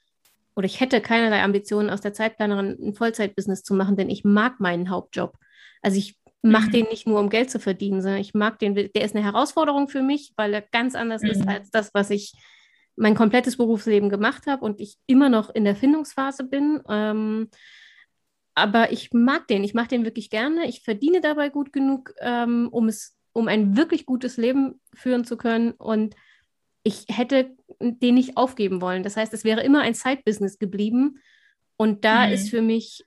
[0.56, 4.60] oder ich hätte keinerlei Ambitionen, aus der Zeitplanerin ein Vollzeitbusiness zu machen, denn ich mag
[4.60, 5.38] meinen Hauptjob.
[5.82, 6.72] Also ich mache mhm.
[6.72, 9.90] den nicht nur, um Geld zu verdienen, sondern ich mag den, der ist eine Herausforderung
[9.90, 11.30] für mich, weil er ganz anders mhm.
[11.30, 12.34] ist als das, was ich
[12.96, 16.82] mein komplettes Berufsleben gemacht habe und ich immer noch in der Findungsphase bin.
[16.90, 17.50] Ähm,
[18.56, 20.68] aber ich mag den, ich mache den wirklich gerne.
[20.68, 25.38] Ich verdiene dabei gut genug, ähm, um es, um ein wirklich gutes Leben führen zu
[25.38, 25.72] können.
[25.72, 26.16] Und
[26.90, 29.04] ich hätte den nicht aufgeben wollen.
[29.04, 31.20] Das heißt, es wäre immer ein Side-Business geblieben.
[31.78, 32.34] Und da mhm.
[32.34, 33.06] ist für mich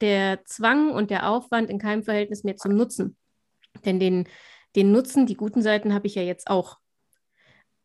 [0.00, 3.16] der Zwang und der Aufwand in keinem Verhältnis mehr zum Nutzen.
[3.84, 4.28] Denn den,
[4.74, 6.78] den Nutzen, die guten Seiten habe ich ja jetzt auch.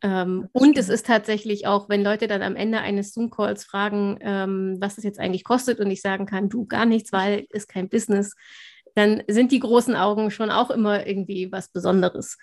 [0.02, 4.78] Ähm, und es ist tatsächlich auch, wenn Leute dann am Ende eines Zoom-Calls fragen, ähm,
[4.80, 7.90] was das jetzt eigentlich kostet und ich sagen kann, du gar nichts, weil ist kein
[7.90, 8.36] Business,
[8.96, 12.38] dann sind die großen Augen schon auch immer irgendwie was Besonderes.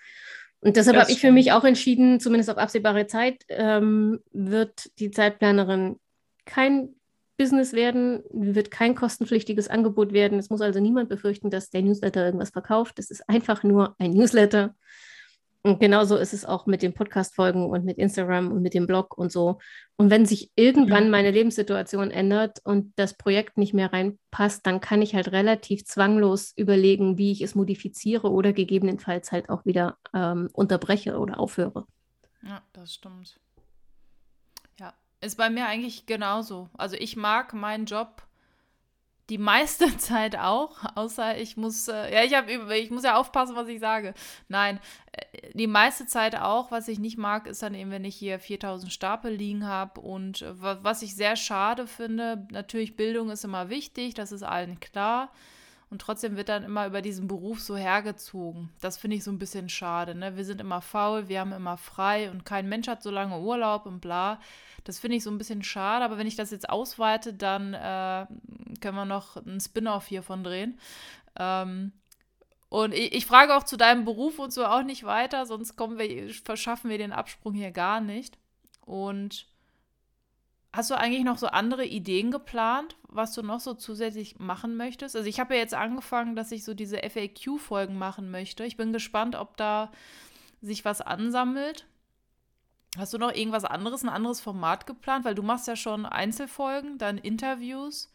[0.65, 5.11] Und deshalb habe ich für mich auch entschieden, zumindest auf absehbare Zeit, ähm, wird die
[5.11, 5.99] Zeitplanerin
[6.45, 6.95] kein
[7.37, 10.39] Business werden, wird kein kostenpflichtiges Angebot werden.
[10.39, 12.97] Es muss also niemand befürchten, dass der Newsletter irgendwas verkauft.
[12.97, 14.73] Es ist einfach nur ein Newsletter.
[15.65, 19.17] Und genauso ist es auch mit den Podcast-Folgen und mit Instagram und mit dem Blog
[19.17, 19.57] und so.
[19.97, 21.09] Und wenn sich irgendwann mhm.
[21.09, 26.53] meine Lebenssituation ändert und das Projekt nicht mehr reinpasst, dann kann ich halt relativ zwanglos
[26.55, 31.87] überlegen, wie ich es modifiziere oder gegebenenfalls halt auch wieder ähm, unterbreche oder aufhöre.
[32.43, 33.39] Ja, das stimmt.
[34.79, 36.69] Ja, ist bei mir eigentlich genauso.
[36.77, 38.21] Also ich mag meinen Job
[39.29, 43.55] die meiste Zeit auch, außer ich muss, äh, ja, ich habe, ich muss ja aufpassen,
[43.55, 44.13] was ich sage.
[44.47, 44.79] Nein,
[45.11, 46.71] äh, die meiste Zeit auch.
[46.71, 50.41] Was ich nicht mag, ist dann eben, wenn ich hier 4000 Stapel liegen habe und
[50.41, 52.47] äh, was ich sehr schade finde.
[52.51, 55.31] Natürlich, Bildung ist immer wichtig, das ist allen klar.
[55.89, 58.69] Und trotzdem wird dann immer über diesen Beruf so hergezogen.
[58.81, 60.15] Das finde ich so ein bisschen schade.
[60.15, 60.35] Ne?
[60.35, 63.85] Wir sind immer faul, wir haben immer frei und kein Mensch hat so lange Urlaub
[63.85, 64.39] und bla.
[64.85, 68.27] Das finde ich so ein bisschen schade, aber wenn ich das jetzt ausweite, dann äh,
[68.79, 70.79] können wir noch einen Spin-off hiervon drehen.
[71.37, 71.91] Ähm,
[72.69, 75.97] und ich, ich, frage auch zu deinem Beruf und so auch nicht weiter, sonst kommen
[75.97, 78.37] wir, verschaffen wir den Absprung hier gar nicht.
[78.81, 79.47] Und
[80.71, 85.15] hast du eigentlich noch so andere Ideen geplant, was du noch so zusätzlich machen möchtest?
[85.15, 88.65] Also ich habe ja jetzt angefangen, dass ich so diese FAQ-Folgen machen möchte.
[88.65, 89.91] Ich bin gespannt, ob da
[90.61, 91.87] sich was ansammelt.
[92.97, 95.25] Hast du noch irgendwas anderes, ein anderes Format geplant?
[95.25, 98.11] Weil du machst ja schon Einzelfolgen, dann Interviews.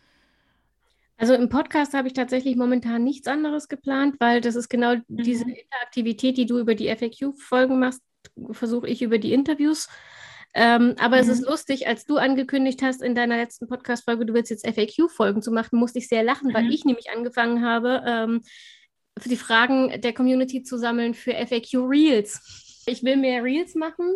[1.20, 5.02] Also im Podcast habe ich tatsächlich momentan nichts anderes geplant, weil das ist genau mhm.
[5.08, 8.00] diese Interaktivität, die du über die FAQ-Folgen machst,
[8.52, 9.88] versuche ich über die Interviews.
[10.54, 11.22] Ähm, aber mhm.
[11.22, 15.42] es ist lustig, als du angekündigt hast in deiner letzten Podcast-Folge, du willst jetzt FAQ-Folgen
[15.42, 16.54] zu machen, musste ich sehr lachen, mhm.
[16.54, 18.40] weil ich nämlich angefangen habe, ähm,
[19.18, 22.82] für die Fragen der Community zu sammeln für FAQ-Reels.
[22.86, 24.06] Ich will mehr Reels machen,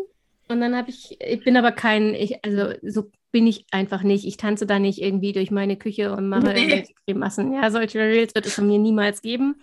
[0.48, 4.26] und dann habe ich, ich bin aber kein, ich, also so bin ich einfach nicht.
[4.26, 6.60] Ich tanze da nicht irgendwie durch meine Küche und mache nee.
[6.60, 7.52] irgendwelche Cremassen.
[7.52, 9.56] Ja, solche Reels wird es von mir niemals geben.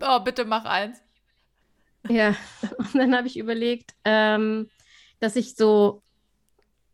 [0.00, 0.98] Oh, bitte mach eins.
[2.08, 2.36] Ja,
[2.78, 4.68] und dann habe ich überlegt, ähm,
[5.20, 6.02] dass ich so,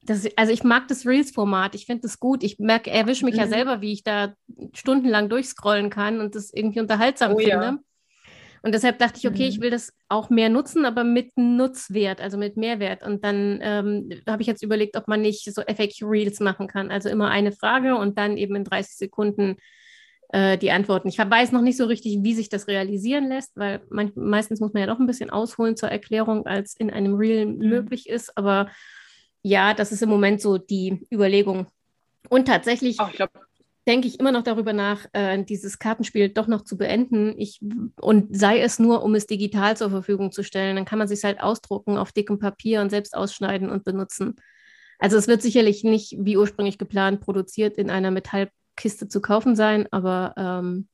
[0.02, 2.42] dass ich, also ich mag das Reels-Format, ich finde das gut.
[2.42, 3.40] Ich merke, erwische mich mhm.
[3.40, 4.34] ja selber, wie ich da
[4.74, 7.52] stundenlang durchscrollen kann und das irgendwie unterhaltsam oh, finde.
[7.52, 7.78] Ja.
[8.68, 9.48] Und deshalb dachte ich, okay, mhm.
[9.48, 13.02] ich will das auch mehr nutzen, aber mit Nutzwert, also mit Mehrwert.
[13.02, 16.90] Und dann ähm, habe ich jetzt überlegt, ob man nicht so FAQ-Reels machen kann.
[16.90, 19.56] Also immer eine Frage und dann eben in 30 Sekunden
[20.28, 21.08] äh, die Antworten.
[21.08, 24.74] Ich weiß noch nicht so richtig, wie sich das realisieren lässt, weil man, meistens muss
[24.74, 27.70] man ja doch ein bisschen ausholen zur Erklärung, als in einem Reel mhm.
[27.70, 28.36] möglich ist.
[28.36, 28.68] Aber
[29.40, 31.68] ja, das ist im Moment so die Überlegung.
[32.28, 32.98] Und tatsächlich.
[33.00, 33.32] Oh, ich glaube,
[33.88, 37.34] denke ich immer noch darüber nach, äh, dieses Kartenspiel doch noch zu beenden.
[37.38, 37.60] Ich,
[38.00, 41.24] und sei es nur, um es digital zur Verfügung zu stellen, dann kann man sich
[41.24, 44.36] halt ausdrucken auf dickem Papier und selbst ausschneiden und benutzen.
[44.98, 49.86] Also es wird sicherlich nicht wie ursprünglich geplant produziert in einer Metallkiste zu kaufen sein,
[49.90, 50.88] aber ähm,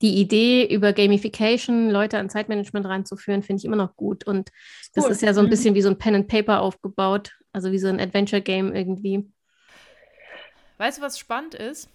[0.00, 4.26] die Idee über Gamification, Leute an Zeitmanagement ranzuführen, finde ich immer noch gut.
[4.26, 4.50] Und
[4.94, 5.50] das ist ja so ein mhm.
[5.50, 9.30] bisschen wie so ein Pen and Paper aufgebaut, also wie so ein Adventure Game irgendwie.
[10.80, 11.90] Weißt du, was spannend ist?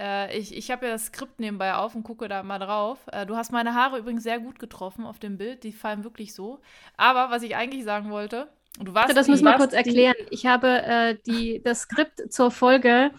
[0.00, 3.00] Äh, ich ich habe ja das Skript nebenbei auf und gucke da mal drauf.
[3.12, 5.62] Äh, du hast meine Haare übrigens sehr gut getroffen auf dem Bild.
[5.62, 6.58] Die fallen wirklich so.
[6.96, 8.48] Aber was ich eigentlich sagen wollte,
[8.80, 9.14] du warst.
[9.14, 10.14] Das müssen wir kurz erklären.
[10.30, 13.10] Ich habe äh, die, das Skript zur Folge.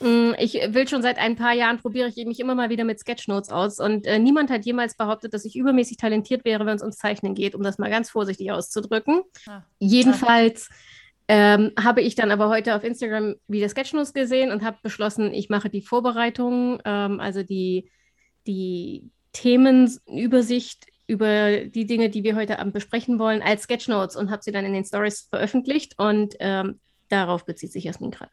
[0.00, 2.98] Mm, ich will schon seit ein paar Jahren, probiere ich mich immer mal wieder mit
[2.98, 3.78] Sketchnotes aus.
[3.78, 7.36] Und äh, niemand hat jemals behauptet, dass ich übermäßig talentiert wäre, wenn es ums Zeichnen
[7.36, 9.22] geht, um das mal ganz vorsichtig auszudrücken.
[9.46, 9.62] Ah.
[9.78, 10.68] Jedenfalls.
[11.28, 15.48] Ähm, habe ich dann aber heute auf Instagram wieder Sketchnotes gesehen und habe beschlossen, ich
[15.48, 17.90] mache die Vorbereitung, ähm, also die,
[18.46, 24.42] die Themenübersicht über die Dinge, die wir heute Abend besprechen wollen, als Sketchnotes und habe
[24.42, 28.32] sie dann in den Stories veröffentlicht und ähm, darauf bezieht sich Jasmin gerade.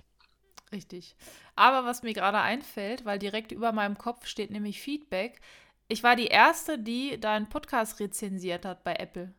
[0.71, 1.15] Richtig.
[1.55, 5.41] Aber was mir gerade einfällt, weil direkt über meinem Kopf steht nämlich Feedback,
[5.87, 9.33] ich war die Erste, die deinen Podcast rezensiert hat bei Apple.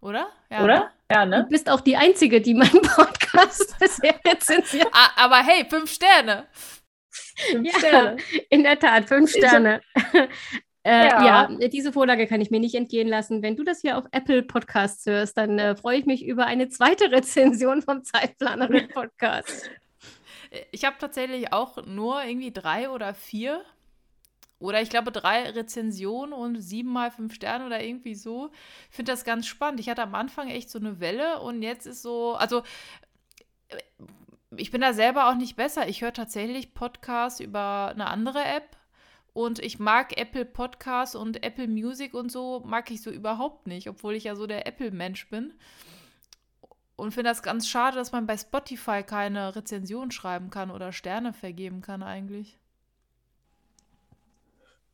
[0.00, 0.28] Oder?
[0.50, 0.90] Ja, Oder?
[1.10, 1.42] Ja, ne?
[1.44, 4.88] Du bist auch die Einzige, die meinen Podcast bisher rezensiert.
[5.16, 6.46] Aber hey, fünf Sterne.
[7.50, 8.16] Fünf ja, Sterne.
[8.48, 9.80] in der Tat, fünf Sterne.
[10.82, 11.50] Äh, ja.
[11.50, 11.68] ja.
[11.68, 13.42] diese Vorlage kann ich mir nicht entgehen lassen.
[13.42, 16.70] Wenn du das hier auf Apple Podcasts hörst, dann äh, freue ich mich über eine
[16.70, 19.70] zweite Rezension vom Zeitplanerin Podcast.
[20.72, 23.62] Ich habe tatsächlich auch nur irgendwie drei oder vier
[24.60, 28.50] oder ich glaube drei Rezensionen und sieben mal fünf Sterne oder irgendwie so.
[28.90, 29.80] Ich finde das ganz spannend.
[29.80, 32.62] Ich hatte am Anfang echt so eine Welle und jetzt ist so, also
[34.56, 35.88] ich bin da selber auch nicht besser.
[35.88, 38.76] Ich höre tatsächlich Podcasts über eine andere App
[39.32, 43.88] und ich mag Apple Podcasts und Apple Music und so mag ich so überhaupt nicht,
[43.88, 45.54] obwohl ich ja so der Apple-Mensch bin.
[46.96, 51.32] Und finde das ganz schade, dass man bei Spotify keine Rezension schreiben kann oder Sterne
[51.32, 52.59] vergeben kann eigentlich.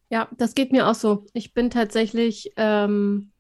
[0.09, 1.27] Ja, das geht mir auch so.
[1.33, 3.33] Ich bin tatsächlich, ähm,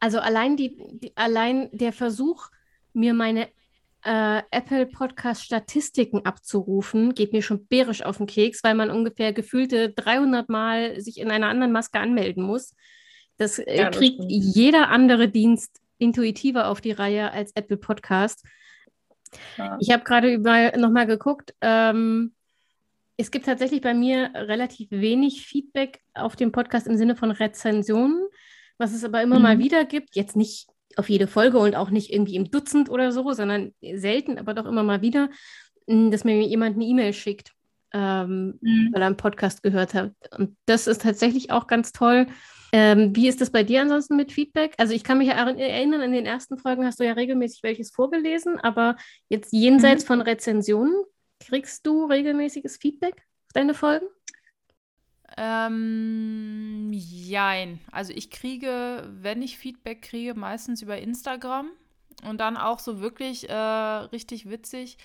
[0.00, 2.48] Also allein, die, die, allein der Versuch,
[2.92, 3.48] mir meine
[4.04, 9.32] äh, Apple Podcast Statistiken abzurufen, geht mir schon bärisch auf den Keks, weil man ungefähr
[9.32, 12.74] gefühlte 300 Mal sich in einer anderen Maske anmelden muss.
[13.36, 18.44] Das äh, ja, kriegt das jeder andere Dienst intuitiver auf die Reihe als Apple Podcast.
[19.58, 19.76] Ja.
[19.80, 20.38] Ich habe gerade
[20.78, 21.54] nochmal geguckt.
[21.60, 22.32] Ähm,
[23.16, 28.26] es gibt tatsächlich bei mir relativ wenig Feedback auf dem Podcast im Sinne von Rezensionen,
[28.78, 29.42] was es aber immer mhm.
[29.42, 30.16] mal wieder gibt.
[30.16, 34.38] Jetzt nicht auf jede Folge und auch nicht irgendwie im Dutzend oder so, sondern selten,
[34.38, 35.30] aber doch immer mal wieder,
[35.88, 37.52] hm, dass mir jemand eine E-Mail schickt,
[37.92, 38.90] ähm, mhm.
[38.92, 40.12] weil er einen Podcast gehört hat.
[40.36, 42.26] Und das ist tatsächlich auch ganz toll.
[42.72, 44.74] Ähm, wie ist das bei dir ansonsten mit Feedback?
[44.76, 47.92] Also ich kann mich ja erinnern, in den ersten Folgen hast du ja regelmäßig welches
[47.92, 48.96] vorgelesen, aber
[49.28, 50.08] jetzt jenseits mhm.
[50.08, 50.94] von Rezensionen,
[51.40, 54.06] kriegst du regelmäßiges Feedback auf deine Folgen?
[55.36, 57.80] Ähm, jein.
[57.90, 61.70] Also ich kriege, wenn ich Feedback kriege, meistens über Instagram
[62.24, 64.98] und dann auch so wirklich äh, richtig witzig,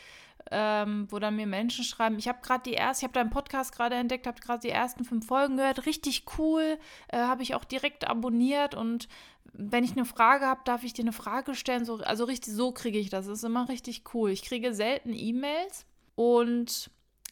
[0.49, 3.75] ähm, wo dann mir Menschen schreiben, ich habe gerade die erste, ich habe deinen Podcast
[3.75, 6.77] gerade entdeckt, habe gerade die ersten fünf Folgen gehört, richtig cool,
[7.09, 9.07] äh, habe ich auch direkt abonniert und
[9.53, 12.71] wenn ich eine Frage habe, darf ich dir eine Frage stellen, so, also richtig so
[12.71, 14.31] kriege ich das, das ist immer richtig cool.
[14.31, 15.85] Ich kriege selten E-Mails
[16.15, 16.91] und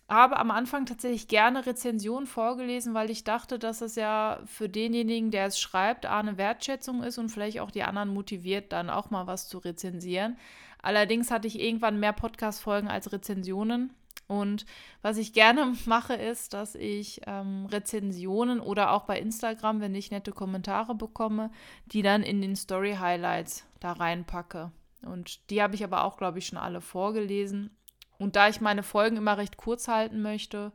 [0.10, 5.30] habe am Anfang tatsächlich gerne Rezensionen vorgelesen, weil ich dachte, dass es ja für denjenigen,
[5.30, 9.28] der es schreibt, eine Wertschätzung ist und vielleicht auch die anderen motiviert, dann auch mal
[9.28, 10.38] was zu rezensieren.
[10.82, 13.94] Allerdings hatte ich irgendwann mehr Podcast-Folgen als Rezensionen.
[14.28, 14.66] Und
[15.02, 20.12] was ich gerne mache, ist, dass ich ähm, Rezensionen oder auch bei Instagram, wenn ich
[20.12, 21.52] nette Kommentare bekomme,
[21.88, 24.72] die dann in den Story Highlights da reinpacke.
[25.04, 27.76] Und die habe ich aber auch, glaube ich, schon alle vorgelesen.
[28.20, 30.72] Und da ich meine Folgen immer recht kurz halten möchte,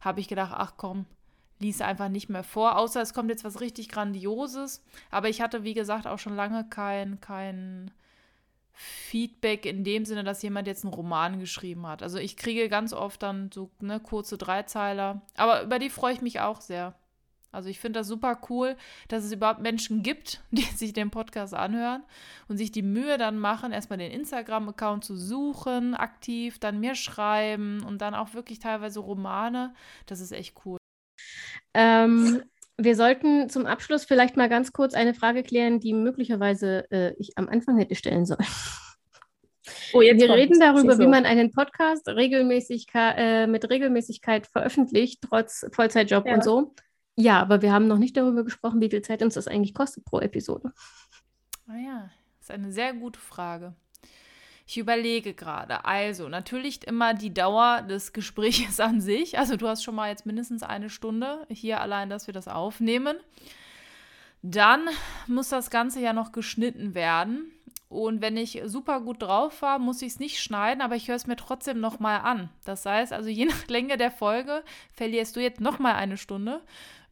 [0.00, 1.06] habe ich gedacht, ach komm,
[1.60, 4.84] lies einfach nicht mehr vor, außer es kommt jetzt was richtig Grandioses.
[5.10, 7.90] Aber ich hatte, wie gesagt, auch schon lange kein, kein
[8.72, 12.02] Feedback in dem Sinne, dass jemand jetzt einen Roman geschrieben hat.
[12.02, 15.22] Also ich kriege ganz oft dann so ne, kurze Dreizeiler.
[15.36, 16.94] Aber über die freue ich mich auch sehr.
[17.50, 18.76] Also ich finde das super cool,
[19.08, 22.02] dass es überhaupt Menschen gibt, die sich den Podcast anhören
[22.48, 27.82] und sich die Mühe dann machen, erstmal den Instagram-Account zu suchen, aktiv, dann mir schreiben
[27.84, 29.74] und dann auch wirklich teilweise Romane.
[30.06, 30.78] Das ist echt cool.
[31.74, 32.42] Ähm,
[32.76, 37.36] wir sollten zum Abschluss vielleicht mal ganz kurz eine Frage klären, die möglicherweise äh, ich
[37.36, 38.46] am Anfang hätte stellen sollen.
[39.92, 40.30] Oh, wir kommt.
[40.30, 41.02] reden darüber, so.
[41.02, 46.34] wie man einen Podcast regelmäßig, äh, mit Regelmäßigkeit veröffentlicht, trotz Vollzeitjob ja.
[46.34, 46.74] und so.
[47.20, 50.04] Ja, aber wir haben noch nicht darüber gesprochen, wie viel Zeit uns das eigentlich kostet
[50.04, 50.72] pro Episode.
[51.66, 53.74] Ah ja, das ist eine sehr gute Frage.
[54.68, 55.84] Ich überlege gerade.
[55.84, 59.36] Also, natürlich immer die Dauer des Gesprächs an sich.
[59.36, 63.16] Also, du hast schon mal jetzt mindestens eine Stunde hier allein, dass wir das aufnehmen.
[64.42, 64.82] Dann
[65.26, 67.50] muss das Ganze ja noch geschnitten werden.
[67.88, 71.16] Und wenn ich super gut drauf war, muss ich es nicht schneiden, aber ich höre
[71.16, 72.50] es mir trotzdem nochmal an.
[72.64, 74.62] Das heißt also, je nach Länge der Folge
[74.94, 76.60] verlierst du jetzt nochmal eine Stunde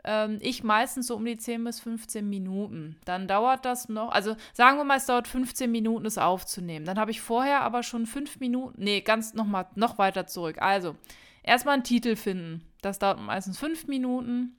[0.07, 2.97] ähm, ich meistens so um die 10 bis 15 Minuten.
[3.05, 6.87] Dann dauert das noch, also sagen wir mal, es dauert 15 Minuten, es aufzunehmen.
[6.87, 10.63] Dann habe ich vorher aber schon 5 Minuten, nee, ganz nochmal, noch weiter zurück.
[10.63, 10.97] Also,
[11.43, 12.63] erstmal einen Titel finden.
[12.81, 14.57] Das dauert meistens 5 Minuten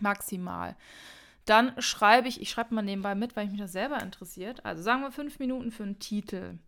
[0.00, 0.76] maximal.
[1.44, 4.64] Dann schreibe ich, ich schreibe mal nebenbei mit, weil mich das selber interessiert.
[4.64, 6.58] Also sagen wir 5 Minuten für einen Titel.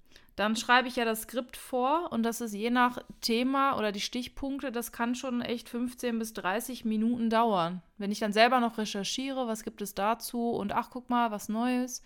[0.41, 4.01] Dann schreibe ich ja das Skript vor und das ist je nach Thema oder die
[4.01, 7.83] Stichpunkte, das kann schon echt 15 bis 30 Minuten dauern.
[7.99, 11.51] Wenn ich dann selber noch recherchiere, was gibt es dazu und ach, guck mal, was
[11.51, 12.03] Neues,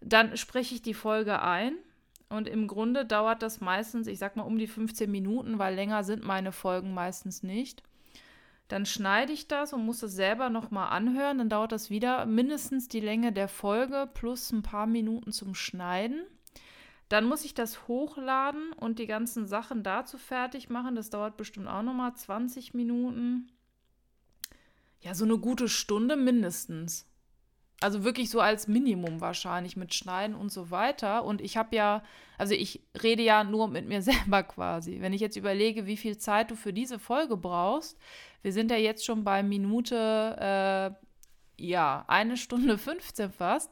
[0.00, 1.76] dann spreche ich die Folge ein.
[2.30, 6.02] Und im Grunde dauert das meistens, ich sag mal, um die 15 Minuten, weil länger
[6.02, 7.84] sind meine Folgen meistens nicht.
[8.66, 11.38] Dann schneide ich das und muss das selber nochmal anhören.
[11.38, 16.26] Dann dauert das wieder mindestens die Länge der Folge plus ein paar Minuten zum Schneiden.
[17.08, 20.96] Dann muss ich das hochladen und die ganzen Sachen dazu fertig machen.
[20.96, 23.52] Das dauert bestimmt auch nochmal 20 Minuten.
[25.00, 27.06] Ja, so eine gute Stunde mindestens.
[27.80, 31.24] Also wirklich so als Minimum wahrscheinlich mit Schneiden und so weiter.
[31.24, 32.02] Und ich habe ja,
[32.38, 35.00] also ich rede ja nur mit mir selber quasi.
[35.00, 37.98] Wenn ich jetzt überlege, wie viel Zeit du für diese Folge brauchst,
[38.42, 40.96] wir sind ja jetzt schon bei Minute,
[41.58, 43.70] äh, ja, eine Stunde 15 fast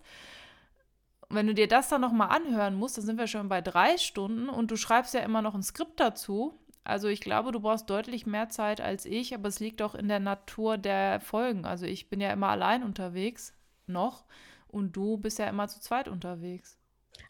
[1.28, 4.48] wenn du dir das dann nochmal anhören musst, dann sind wir schon bei drei Stunden
[4.48, 6.58] und du schreibst ja immer noch ein Skript dazu.
[6.84, 10.08] Also ich glaube, du brauchst deutlich mehr Zeit als ich, aber es liegt auch in
[10.08, 11.64] der Natur der Folgen.
[11.64, 13.54] Also ich bin ja immer allein unterwegs
[13.86, 14.24] noch
[14.68, 16.78] und du bist ja immer zu zweit unterwegs.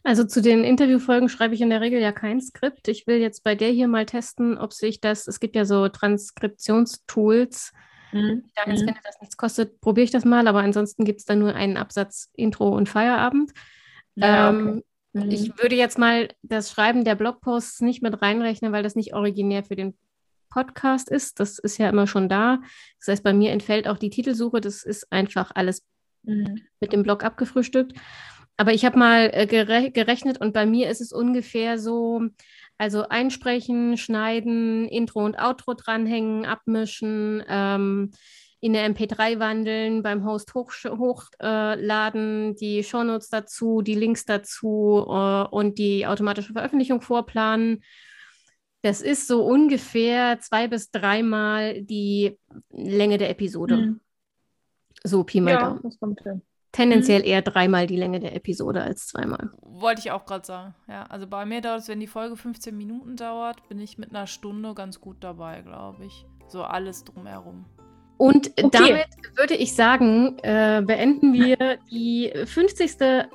[0.03, 2.87] Also zu den Interviewfolgen schreibe ich in der Regel ja kein Skript.
[2.87, 5.87] Ich will jetzt bei der hier mal testen, ob sich das, es gibt ja so
[5.87, 7.71] Transkriptionstools,
[8.15, 8.45] Mhm.
[8.63, 11.39] Wenn ich finde, dass nichts kostet, probiere ich das mal, aber ansonsten gibt es dann
[11.39, 13.51] nur einen Absatz Intro und Feierabend.
[14.15, 15.25] Ja, ähm, okay.
[15.25, 15.31] mhm.
[15.31, 19.63] Ich würde jetzt mal das Schreiben der Blogposts nicht mit reinrechnen, weil das nicht originär
[19.63, 19.95] für den
[20.49, 21.39] Podcast ist.
[21.39, 22.59] Das ist ja immer schon da.
[22.99, 24.61] Das heißt, bei mir entfällt auch die Titelsuche.
[24.61, 25.83] Das ist einfach alles
[26.23, 26.61] mhm.
[26.79, 27.93] mit dem Blog abgefrühstückt.
[28.57, 32.21] Aber ich habe mal äh, gere gerechnet und bei mir ist es ungefähr so,
[32.77, 38.11] also einsprechen, schneiden, Intro und Outro dranhängen, abmischen, ähm,
[38.59, 45.05] in der MP3 wandeln, beim Host hochladen, hoch, äh, die Shownotes dazu, die Links dazu
[45.07, 47.83] äh, und die automatische Veröffentlichung vorplanen.
[48.81, 52.37] Das ist so ungefähr zwei bis dreimal die
[52.69, 53.77] Länge der Episode.
[53.77, 53.99] Mhm.
[55.03, 56.41] So Pi mal ja, Das kommt hin.
[56.71, 57.27] Tendenziell mhm.
[57.27, 59.49] eher dreimal die Länge der Episode als zweimal.
[59.61, 60.75] Wollte ich auch gerade sagen.
[60.87, 64.09] Ja, also bei mir dauert es, wenn die Folge 15 Minuten dauert, bin ich mit
[64.09, 66.25] einer Stunde ganz gut dabei, glaube ich.
[66.47, 67.65] So alles drumherum.
[68.17, 68.69] Und okay.
[68.71, 73.27] damit würde ich sagen, äh, beenden wir die 50.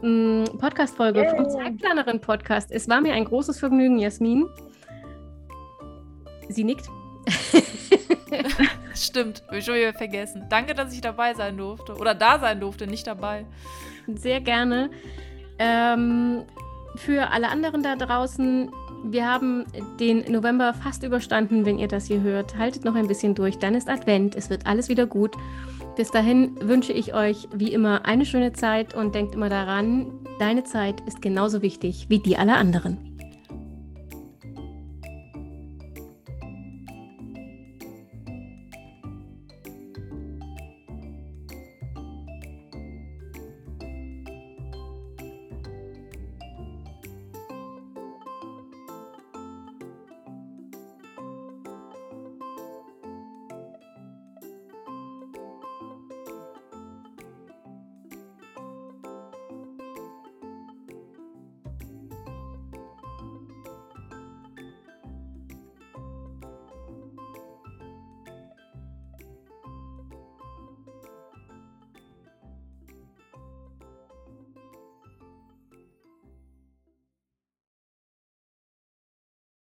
[0.00, 2.72] Mm, Podcast-Folge vom Zeitplanerin-Podcast.
[2.72, 4.48] Es war mir ein großes Vergnügen, Jasmin.
[6.48, 6.86] Sie nickt.
[8.94, 10.46] Stimmt, ich schon wieder vergessen.
[10.48, 11.94] Danke, dass ich dabei sein durfte.
[11.94, 13.46] Oder da sein durfte, nicht dabei.
[14.06, 14.90] Sehr gerne.
[15.58, 16.44] Ähm,
[16.96, 18.70] für alle anderen da draußen,
[19.04, 19.64] wir haben
[19.98, 22.56] den November fast überstanden, wenn ihr das hier hört.
[22.56, 25.36] Haltet noch ein bisschen durch, dann ist Advent, es wird alles wieder gut.
[25.96, 30.06] Bis dahin wünsche ich euch wie immer eine schöne Zeit und denkt immer daran,
[30.38, 33.11] deine Zeit ist genauso wichtig wie die aller anderen.